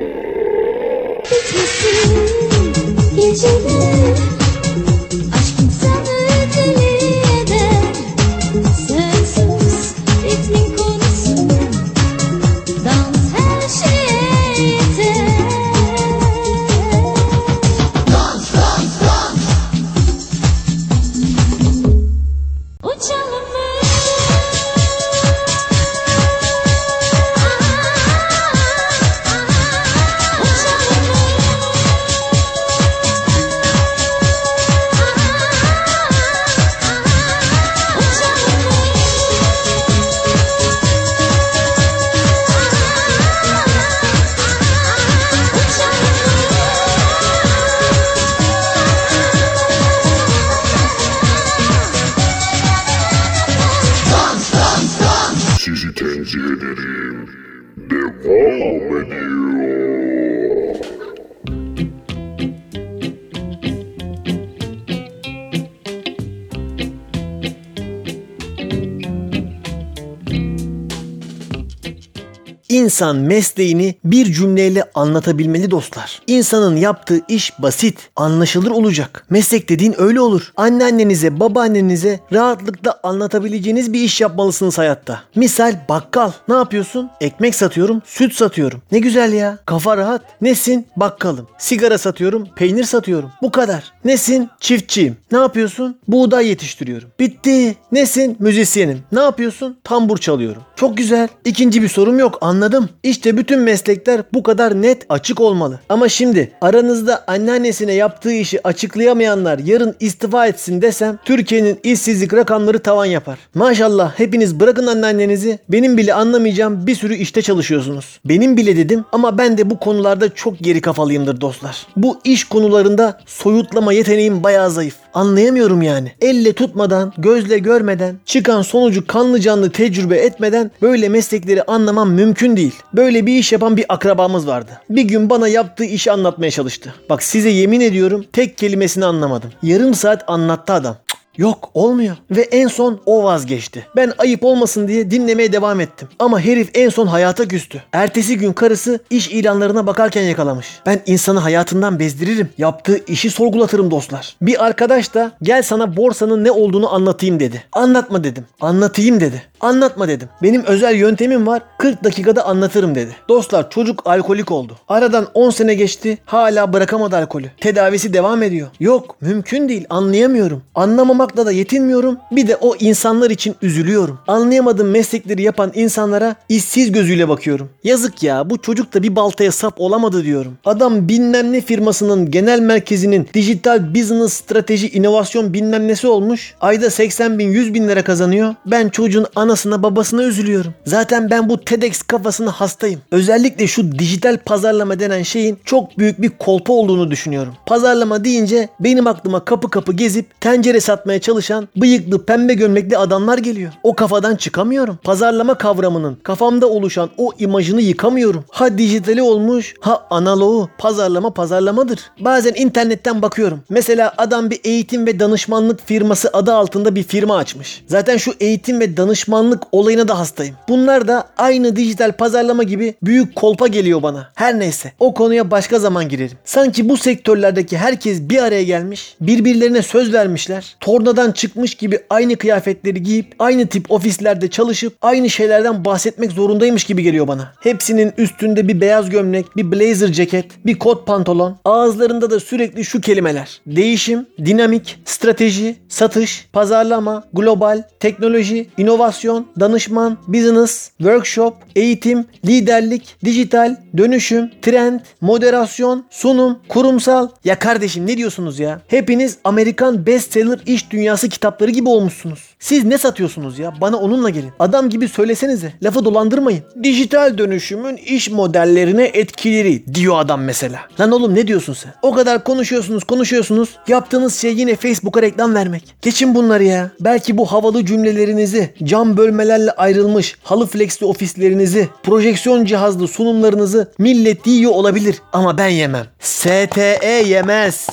İnsan 72.85 73.17
mesleğini 73.17 73.95
bir 74.05 74.33
cümleyle 74.33 74.85
anlatabilmeli 74.95 75.71
dostlar. 75.71 76.23
İnsanın 76.27 76.77
yaptığı 76.77 77.21
iş 77.29 77.63
basit, 77.63 78.11
anlaşılır 78.17 78.71
olacak. 78.71 79.27
Meslek 79.31 79.69
dediğin 79.69 79.95
öyle 79.99 80.21
olur. 80.21 80.53
Anneannenize, 80.57 81.41
babaannenize 81.41 82.21
rahatlıkla 82.33 83.01
anlatabileceğiniz 83.03 83.93
bir 83.93 84.01
iş 84.01 84.21
yapmalısınız 84.21 84.79
hayatta. 84.79 85.23
Misal 85.37 85.77
bakkal. 85.89 86.33
Ne 86.49 86.55
yapıyorsun? 86.55 87.11
Ekmek 87.21 87.55
satıyorum, 87.55 88.03
süt 88.05 88.35
satıyorum. 88.35 88.83
Ne 88.93 88.99
güzel 88.99 89.33
ya. 89.33 89.59
Kafa 89.67 89.97
rahat. 89.97 90.23
Nesin? 90.41 90.87
Bakkalım. 90.97 91.49
Sigara 91.59 91.99
satıyorum, 91.99 92.49
peynir 92.57 92.85
satıyorum. 92.85 93.31
Bu 93.43 93.51
kadar. 93.51 93.93
Nesin? 94.05 94.51
Çiftçiyim. 94.61 95.17
Ne 95.33 95.39
yapıyorsun? 95.39 95.99
Buğday 96.09 96.49
yetiştiriyorum. 96.49 97.09
Bitti. 97.21 97.77
Nesin? 97.93 98.37
Müzisyenim. 98.39 99.03
Ne 99.13 99.21
yapıyorsun? 99.21 99.79
Tambur 99.85 100.19
çalıyorum. 100.19 100.63
Çok 100.77 100.97
güzel. 100.97 101.29
İkinci 101.45 101.83
bir 101.83 101.89
sorum 101.89 102.19
yok. 102.19 102.39
Anladım. 102.41 102.74
İşte 103.03 103.37
bütün 103.37 103.61
meslekler 103.61 104.23
bu 104.33 104.43
kadar 104.43 104.83
net 104.83 105.07
açık 105.09 105.41
olmalı. 105.41 105.81
Ama 105.89 106.09
şimdi 106.09 106.53
aranızda 106.61 107.25
anneannesine 107.27 107.93
yaptığı 107.93 108.33
işi 108.33 108.67
açıklayamayanlar 108.69 109.59
yarın 109.59 109.95
istifa 110.01 110.47
etsin 110.47 110.83
desem 110.83 111.19
Türkiye'nin 111.25 111.81
işsizlik 111.83 112.35
rakamları 112.35 112.79
tavan 112.79 113.05
yapar. 113.05 113.39
Maşallah 113.55 114.19
hepiniz 114.19 114.61
bırakın 114.61 114.87
anneannenizi 114.87 115.59
benim 115.69 115.97
bile 115.97 116.15
anlamayacağım 116.15 116.87
bir 116.87 116.95
sürü 116.95 117.15
işte 117.15 117.43
çalışıyorsunuz. 117.43 118.21
Benim 118.25 118.57
bile 118.57 118.77
dedim 118.77 119.05
ama 119.13 119.39
ben 119.39 119.59
de 119.59 119.71
bu 119.71 119.79
konularda 119.79 120.35
çok 120.35 120.59
geri 120.59 120.81
kafalıyımdır 120.81 121.41
dostlar. 121.41 121.87
Bu 121.97 122.21
iş 122.25 122.45
konularında 122.45 123.21
soyutlama 123.27 123.93
yeteneğim 123.93 124.43
bayağı 124.43 124.71
zayıf. 124.71 125.04
Anlayamıyorum 125.15 125.83
yani. 125.83 126.13
Elle 126.21 126.53
tutmadan, 126.53 127.13
gözle 127.19 127.59
görmeden, 127.59 128.17
çıkan 128.25 128.63
sonucu 128.63 129.07
kanlı 129.07 129.41
canlı 129.41 129.71
tecrübe 129.71 130.17
etmeden 130.17 130.71
böyle 130.83 131.09
meslekleri 131.09 131.63
anlamam 131.63 132.11
mümkün 132.11 132.57
değil. 132.57 132.75
Böyle 132.93 133.27
bir 133.27 133.35
iş 133.39 133.53
yapan 133.53 133.77
bir 133.77 133.85
akrabamız 133.89 134.47
vardı. 134.47 134.71
Bir 134.91 135.03
gün 135.03 135.31
bana 135.31 135.49
yaptığı 135.49 135.85
işi 135.85 136.13
anlatmaya 136.13 136.51
çalıştı. 136.51 136.95
Bak 137.11 137.23
size 137.23 137.49
yemin 137.49 137.81
ediyorum 137.81 138.25
tek 138.33 138.59
kelimesini 138.59 139.05
anlamadım. 139.05 139.51
Yarım 139.63 139.95
saat 139.95 140.25
anlattı 140.27 140.73
adam. 140.73 140.97
Yok 141.37 141.71
olmuyor. 141.75 142.17
Ve 142.31 142.41
en 142.41 142.69
son 142.69 143.01
o 143.07 143.25
vazgeçti. 143.25 143.87
Ben 143.97 144.13
ayıp 144.19 144.45
olmasın 144.45 144.89
diye 144.89 145.11
dinlemeye 145.11 145.53
devam 145.53 145.81
ettim. 145.81 146.09
Ama 146.19 146.41
herif 146.41 146.71
en 146.75 146.89
son 146.89 147.07
hayata 147.07 147.49
küstü. 147.49 147.83
Ertesi 147.93 148.39
gün 148.39 148.53
karısı 148.53 148.99
iş 149.11 149.29
ilanlarına 149.29 149.87
bakarken 149.87 150.23
yakalamış. 150.23 150.67
Ben 150.87 151.01
insanı 151.07 151.39
hayatından 151.39 151.99
bezdiririm. 151.99 152.49
Yaptığı 152.59 153.05
işi 153.07 153.31
sorgulatırım 153.31 153.91
dostlar. 153.91 154.37
Bir 154.43 154.65
arkadaş 154.65 155.15
da 155.15 155.33
gel 155.43 155.63
sana 155.63 155.97
borsanın 155.97 156.45
ne 156.45 156.51
olduğunu 156.51 156.95
anlatayım 156.95 157.41
dedi. 157.41 157.65
Anlatma 157.73 158.25
dedim. 158.25 158.47
Anlatayım 158.61 159.21
dedi. 159.21 159.43
Anlatma 159.65 160.09
dedim. 160.09 160.29
Benim 160.43 160.65
özel 160.65 160.97
yöntemim 160.97 161.47
var. 161.47 161.63
40 161.79 162.05
dakikada 162.05 162.47
anlatırım 162.47 162.95
dedi. 162.95 163.17
Dostlar 163.29 163.71
çocuk 163.71 164.03
alkolik 164.05 164.51
oldu. 164.51 164.77
Aradan 164.89 165.27
10 165.35 165.51
sene 165.51 165.75
geçti. 165.75 166.19
Hala 166.25 166.73
bırakamadı 166.73 167.17
alkolü. 167.17 167.47
Tedavisi 167.61 168.13
devam 168.13 168.43
ediyor. 168.43 168.69
Yok 168.81 169.17
mümkün 169.21 169.69
değil. 169.69 169.85
Anlayamıyorum. 169.91 170.63
Anlamamakla 170.75 171.47
da 171.47 171.53
yetinmiyorum. 171.53 172.19
Bir 172.33 172.49
de 172.49 172.57
o 172.57 172.77
insanlar 172.81 173.31
için 173.31 173.55
üzülüyorum. 173.63 174.19
Anlayamadığım 174.27 174.91
meslekleri 174.91 175.43
yapan 175.43 175.73
insanlara 175.75 176.37
işsiz 176.49 176.93
gözüyle 176.93 177.29
bakıyorum. 177.29 177.71
Yazık 177.85 178.23
ya 178.23 178.51
bu 178.51 178.59
çocuk 178.59 178.95
da 178.95 179.03
bir 179.03 179.17
baltaya 179.17 179.53
sap 179.53 179.81
olamadı 179.81 180.25
diyorum. 180.25 180.59
Adam 180.65 181.09
bilmem 181.09 181.53
ne 181.53 181.61
firmasının 181.61 182.31
genel 182.31 182.61
merkezinin 182.61 183.29
dijital 183.35 183.95
business 183.95 184.33
strateji 184.33 184.89
inovasyon 184.89 185.55
bilmem 185.55 185.89
nesi 185.89 186.07
olmuş. 186.07 186.55
Ayda 186.61 186.91
80 186.91 187.39
bin 187.39 187.49
100 187.49 187.75
bin 187.75 187.89
lira 187.89 188.05
kazanıyor. 188.05 188.55
Ben 188.67 188.89
çocuğun 188.89 189.27
anasına 189.55 189.83
babasına 189.83 190.23
üzülüyorum. 190.23 190.75
Zaten 190.87 191.31
ben 191.31 191.49
bu 191.49 191.61
TEDx 191.61 192.03
kafasına 192.03 192.51
hastayım. 192.51 193.01
Özellikle 193.11 193.67
şu 193.67 193.99
dijital 193.99 194.39
pazarlama 194.45 195.01
denen 195.01 195.23
şeyin 195.23 195.59
çok 195.65 195.99
büyük 195.99 196.23
bir 196.23 196.29
kolpa 196.29 196.73
olduğunu 196.73 197.11
düşünüyorum. 197.11 197.55
Pazarlama 197.67 198.25
deyince 198.25 198.69
benim 198.81 199.07
aklıma 199.07 199.45
kapı 199.45 199.71
kapı 199.71 199.93
gezip 199.93 200.41
tencere 200.41 200.81
satmaya 200.81 201.21
çalışan 201.21 201.69
bıyıklı 201.77 202.25
pembe 202.25 202.55
gömlekli 202.55 202.99
adamlar 202.99 203.39
geliyor. 203.39 203.73
O 203.83 203.95
kafadan 203.95 204.37
çıkamıyorum. 204.37 204.99
Pazarlama 205.05 205.59
kavramının 205.59 206.15
kafamda 206.23 206.67
oluşan 206.67 207.11
o 207.19 207.33
imajını 207.39 207.81
yıkamıyorum. 207.81 208.45
Ha 208.51 208.79
dijitali 208.79 209.23
olmuş 209.23 209.75
ha 209.81 210.07
analoğu. 210.11 210.69
Pazarlama 210.79 211.31
pazarlamadır. 211.31 212.01
Bazen 212.21 212.55
internetten 212.55 213.23
bakıyorum. 213.23 213.61
Mesela 213.69 214.15
adam 214.19 214.51
bir 214.51 214.61
eğitim 214.65 215.07
ve 215.07 215.21
danışmanlık 215.21 215.87
firması 215.87 216.31
adı 216.33 216.55
altında 216.55 216.95
bir 216.95 217.03
firma 217.03 217.37
açmış. 217.37 217.85
Zaten 217.87 218.17
şu 218.17 218.33
eğitim 218.41 218.81
ve 218.81 218.97
danışmanlık 218.97 219.44
olayına 219.73 220.09
da 220.09 220.19
hastayım. 220.19 220.57
Bunlar 220.69 221.09
da 221.09 221.29
aynı 221.37 221.77
dijital 221.77 222.13
pazarlama 222.13 222.63
gibi 222.63 222.95
büyük 223.03 223.37
kolpa 223.37 223.67
geliyor 223.67 224.03
bana. 224.03 224.29
Her 224.35 224.59
neyse 224.59 224.93
o 225.01 225.15
konuya 225.15 225.51
başka 225.51 225.79
zaman 225.79 226.09
girerim. 226.09 226.39
Sanki 226.45 226.89
bu 226.89 226.97
sektörlerdeki 226.97 227.79
herkes 227.79 228.21
bir 228.21 228.39
araya 228.43 228.65
gelmiş, 228.65 229.17
birbirlerine 229.21 229.83
söz 229.83 230.13
vermişler. 230.13 230.77
Tornadan 230.81 231.33
çıkmış 231.33 231.75
gibi 231.75 231.99
aynı 232.11 232.37
kıyafetleri 232.37 233.03
giyip 233.03 233.35
aynı 233.39 233.67
tip 233.67 233.91
ofislerde 233.91 234.51
çalışıp 234.51 234.97
aynı 235.03 235.31
şeylerden 235.31 235.85
bahsetmek 235.85 236.33
zorundaymış 236.33 236.85
gibi 236.85 237.03
geliyor 237.03 237.29
bana. 237.29 237.53
Hepsinin 237.61 238.13
üstünde 238.19 238.69
bir 238.69 238.81
beyaz 238.81 239.11
gömlek, 239.11 239.57
bir 239.57 239.73
blazer 239.73 240.13
ceket, 240.13 240.67
bir 240.67 240.79
kot 240.79 241.07
pantolon. 241.07 241.57
Ağızlarında 241.65 242.31
da 242.31 242.41
sürekli 242.41 242.85
şu 242.85 243.01
kelimeler. 243.01 243.61
Değişim, 243.67 244.27
dinamik, 244.45 244.99
strateji, 245.05 245.77
satış, 245.89 246.49
pazarlama, 246.53 247.25
global, 247.33 247.83
teknoloji, 248.01 248.67
inovasyon 248.79 249.24
motivasyon, 249.25 249.47
danışman, 249.61 250.19
business, 250.29 250.91
workshop, 250.99 251.57
eğitim, 251.77 252.25
liderlik, 252.45 253.17
dijital, 253.25 253.77
dönüşüm, 253.97 254.51
trend, 254.63 255.01
moderasyon, 255.21 256.07
sunum, 256.11 256.59
kurumsal. 256.69 257.29
Ya 257.45 257.59
kardeşim 257.59 258.07
ne 258.07 258.17
diyorsunuz 258.17 258.59
ya? 258.59 258.81
Hepiniz 258.89 259.39
Amerikan 259.45 260.07
bestseller 260.07 260.61
iş 260.67 260.91
dünyası 260.91 261.29
kitapları 261.29 261.71
gibi 261.71 261.89
olmuşsunuz. 261.89 262.54
Siz 262.65 262.85
ne 262.85 262.99
satıyorsunuz 262.99 263.59
ya? 263.59 263.75
Bana 263.81 263.97
onunla 263.97 264.31
gelin. 264.31 264.53
Adam 264.59 264.91
gibi 264.91 265.09
söylesenize. 265.09 265.73
Lafı 265.83 266.05
dolandırmayın. 266.05 266.63
Dijital 266.83 267.39
dönüşümün 267.39 267.97
iş 267.97 268.31
modellerine 268.31 269.05
etkileri 269.05 269.95
diyor 269.95 270.19
adam 270.19 270.43
mesela. 270.43 270.81
Lan 271.01 271.11
oğlum 271.11 271.35
ne 271.35 271.47
diyorsun 271.47 271.73
sen? 271.73 271.95
O 272.03 272.15
kadar 272.15 272.45
konuşuyorsunuz 272.45 273.05
konuşuyorsunuz. 273.05 273.69
Yaptığınız 273.89 274.41
şey 274.41 274.55
yine 274.55 274.77
Facebook'a 274.77 275.23
reklam 275.23 275.55
vermek. 275.55 275.95
Geçin 276.03 276.35
bunları 276.35 276.65
ya. 276.65 276.91
Belki 277.01 277.39
bu 277.39 277.47
havalı 277.47 277.87
cümlelerinizi, 277.87 278.75
cam 278.85 279.17
bölmelerle 279.17 279.71
ayrılmış 279.71 280.37
halı 280.43 280.67
flexli 280.67 281.07
ofislerinizi, 281.07 281.89
projeksiyon 282.03 282.65
cihazlı 282.65 283.09
sunumlarınızı 283.09 283.93
millet 283.99 284.47
yiyor 284.47 284.73
olabilir. 284.73 285.23
Ama 285.33 285.59
ben 285.59 285.69
yemem. 285.69 286.07
STE 286.21 287.23
yemez. 287.27 287.87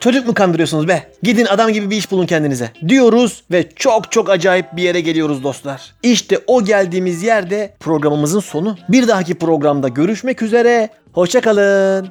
Çocuk 0.00 0.26
mu 0.26 0.34
kandırıyorsunuz 0.34 0.88
be? 0.88 1.12
Gidin 1.22 1.46
adam 1.46 1.72
gibi 1.72 1.90
bir 1.90 1.96
iş 1.96 2.10
bulun 2.10 2.26
kendinize. 2.26 2.70
Diyoruz 2.88 3.42
ve 3.50 3.68
çok 3.76 4.12
çok 4.12 4.30
acayip 4.30 4.76
bir 4.76 4.82
yere 4.82 5.00
geliyoruz 5.00 5.42
dostlar. 5.44 5.94
İşte 6.02 6.38
o 6.46 6.64
geldiğimiz 6.64 7.22
yerde 7.22 7.74
programımızın 7.80 8.40
sonu. 8.40 8.76
Bir 8.88 9.08
dahaki 9.08 9.34
programda 9.34 9.88
görüşmek 9.88 10.42
üzere. 10.42 10.88
Hoşçakalın. 11.12 12.08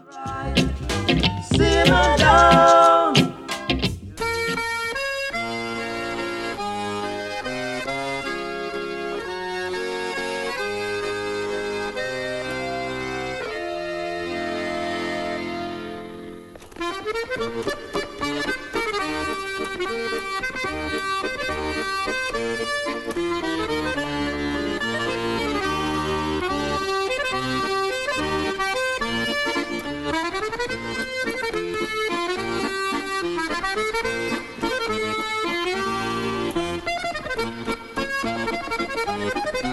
Simmer 1.52 2.77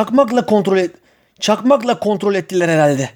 Çakmakla 0.00 0.46
kontrol 0.46 0.76
et. 0.76 0.90
Çakmakla 1.40 1.98
kontrol 1.98 2.34
ettiler 2.34 2.68
herhalde. 2.68 3.10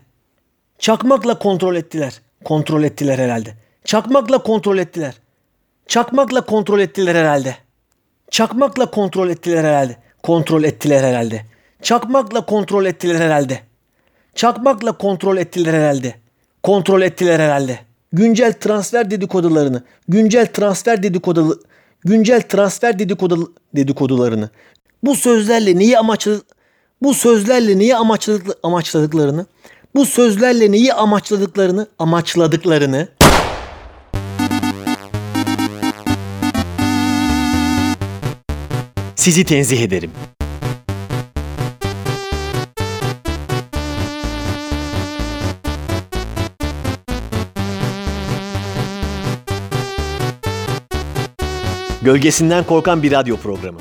Çakmakla 0.78 1.38
kontrol 1.38 1.76
ettiler. 1.76 2.20
Kontrol 2.44 2.82
ettiler 2.82 3.18
herhalde. 3.18 3.54
Çakmakla 3.84 4.38
kontrol 4.38 4.78
ettiler. 4.78 5.14
Çakmakla 5.86 6.40
kontrol 6.40 6.80
ettiler 6.80 7.14
herhalde. 7.14 7.56
Çakmakla 8.30 8.86
kontrol 8.86 9.28
ettiler 9.28 9.64
herhalde. 9.64 9.96
Kontrol 10.22 10.64
ettiler 10.64 11.04
herhalde. 11.04 11.42
Çakmakla 11.82 12.46
kontrol 12.46 12.84
ettiler 12.84 13.20
herhalde. 13.20 13.60
Çakmakla 14.34 14.92
kontrol 14.92 15.36
ettiler 15.36 15.74
herhalde. 15.74 16.14
Kontrol 16.62 17.02
ettiler 17.02 17.40
herhalde. 17.40 17.78
Güncel 18.12 18.52
transfer 18.52 19.10
dedikodularını, 19.10 19.82
güncel 20.08 20.46
transfer 20.46 21.02
dedikodu 21.02 21.62
güncel 22.04 22.42
transfer 22.42 22.98
dedikodu 22.98 23.52
dedikodularını. 23.76 24.50
Bu 25.02 25.14
sözlerle 25.14 25.78
neyi 25.78 25.98
amaçladı 25.98 26.42
bu 27.04 27.14
sözlerle 27.14 27.78
neyi 27.78 27.96
amaçladık, 27.96 28.56
amaçladıklarını, 28.62 29.46
bu 29.94 30.06
sözlerle 30.06 30.72
neyi 30.72 30.94
amaçladıklarını, 30.94 31.86
amaçladıklarını 31.98 33.08
sizi 39.16 39.44
tenzih 39.44 39.82
ederim. 39.82 40.10
Gölgesinden 52.02 52.64
korkan 52.64 53.02
bir 53.02 53.12
radyo 53.12 53.36
programı. 53.36 53.80